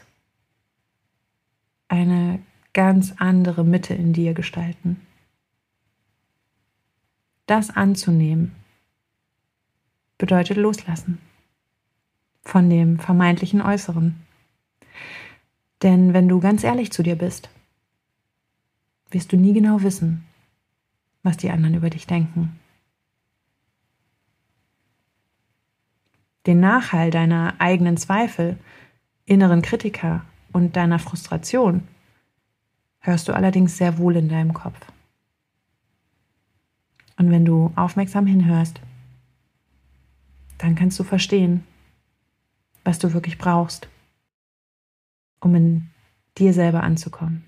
eine 1.88 2.40
ganz 2.72 3.14
andere 3.18 3.64
Mitte 3.64 3.94
in 3.94 4.12
dir 4.12 4.34
gestalten 4.34 5.00
das 7.52 7.70
anzunehmen, 7.70 8.54
bedeutet 10.18 10.56
loslassen 10.56 11.18
von 12.42 12.70
dem 12.70 12.98
vermeintlichen 12.98 13.60
Äußeren. 13.60 14.20
Denn 15.82 16.14
wenn 16.14 16.28
du 16.28 16.40
ganz 16.40 16.64
ehrlich 16.64 16.92
zu 16.92 17.02
dir 17.02 17.16
bist, 17.16 17.50
wirst 19.10 19.32
du 19.32 19.36
nie 19.36 19.52
genau 19.52 19.82
wissen, 19.82 20.24
was 21.22 21.36
die 21.36 21.50
anderen 21.50 21.74
über 21.74 21.90
dich 21.90 22.06
denken. 22.06 22.58
Den 26.46 26.60
Nachhall 26.60 27.10
deiner 27.10 27.54
eigenen 27.58 27.96
Zweifel, 27.96 28.58
inneren 29.26 29.62
Kritiker 29.62 30.24
und 30.52 30.76
deiner 30.76 30.98
Frustration 30.98 31.86
hörst 33.00 33.28
du 33.28 33.32
allerdings 33.32 33.76
sehr 33.76 33.98
wohl 33.98 34.16
in 34.16 34.28
deinem 34.28 34.52
Kopf. 34.52 34.78
Und 37.16 37.30
wenn 37.30 37.44
du 37.44 37.72
aufmerksam 37.76 38.26
hinhörst, 38.26 38.80
dann 40.58 40.74
kannst 40.74 40.98
du 40.98 41.04
verstehen, 41.04 41.64
was 42.84 42.98
du 42.98 43.12
wirklich 43.12 43.38
brauchst, 43.38 43.88
um 45.40 45.54
in 45.54 45.90
dir 46.38 46.52
selber 46.52 46.82
anzukommen. 46.82 47.44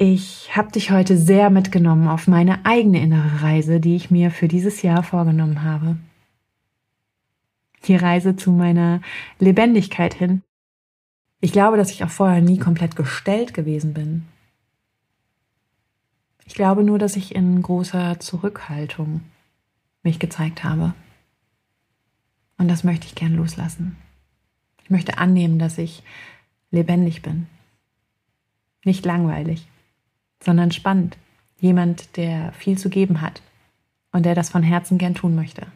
Ich 0.00 0.56
habe 0.56 0.70
dich 0.70 0.92
heute 0.92 1.18
sehr 1.18 1.50
mitgenommen 1.50 2.06
auf 2.06 2.28
meine 2.28 2.64
eigene 2.64 3.02
innere 3.02 3.42
Reise, 3.42 3.80
die 3.80 3.96
ich 3.96 4.12
mir 4.12 4.30
für 4.30 4.46
dieses 4.46 4.82
Jahr 4.82 5.02
vorgenommen 5.02 5.64
habe. 5.64 5.96
Die 7.86 7.96
Reise 7.96 8.36
zu 8.36 8.52
meiner 8.52 9.00
Lebendigkeit 9.40 10.14
hin. 10.14 10.42
Ich 11.40 11.50
glaube, 11.50 11.76
dass 11.76 11.90
ich 11.90 12.04
auch 12.04 12.10
vorher 12.10 12.40
nie 12.40 12.58
komplett 12.58 12.94
gestellt 12.94 13.54
gewesen 13.54 13.92
bin. 13.92 14.28
Ich 16.46 16.54
glaube 16.54 16.84
nur, 16.84 17.00
dass 17.00 17.16
ich 17.16 17.34
in 17.34 17.60
großer 17.60 18.20
Zurückhaltung 18.20 19.22
mich 20.04 20.20
gezeigt 20.20 20.62
habe. 20.62 20.94
Und 22.56 22.68
das 22.68 22.84
möchte 22.84 23.06
ich 23.08 23.16
gern 23.16 23.34
loslassen. 23.34 23.96
Ich 24.84 24.90
möchte 24.90 25.18
annehmen, 25.18 25.58
dass 25.58 25.76
ich 25.76 26.04
lebendig 26.70 27.20
bin. 27.22 27.48
Nicht 28.84 29.04
langweilig, 29.04 29.66
sondern 30.42 30.72
spannend. 30.72 31.16
Jemand, 31.60 32.16
der 32.16 32.52
viel 32.52 32.78
zu 32.78 32.88
geben 32.88 33.20
hat 33.20 33.42
und 34.12 34.24
der 34.24 34.34
das 34.34 34.50
von 34.50 34.62
Herzen 34.62 34.98
gern 34.98 35.14
tun 35.14 35.34
möchte. 35.34 35.66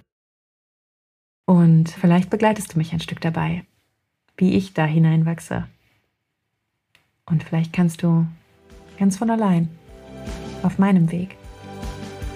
Und 1.44 1.90
vielleicht 1.90 2.30
begleitest 2.30 2.74
du 2.74 2.78
mich 2.78 2.92
ein 2.92 3.00
Stück 3.00 3.20
dabei, 3.20 3.64
wie 4.36 4.54
ich 4.54 4.74
da 4.74 4.84
hineinwachse. 4.84 5.66
Und 7.26 7.42
vielleicht 7.42 7.72
kannst 7.72 8.02
du 8.02 8.26
ganz 8.98 9.16
von 9.16 9.30
allein 9.30 9.68
auf 10.62 10.78
meinem 10.78 11.10
Weg 11.10 11.36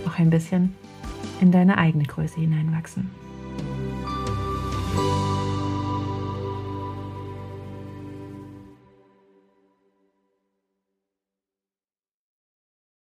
auch 0.06 0.18
ein 0.18 0.30
bisschen 0.30 0.74
in 1.40 1.52
deine 1.52 1.78
eigene 1.78 2.04
Größe 2.04 2.40
hineinwachsen. 2.40 3.10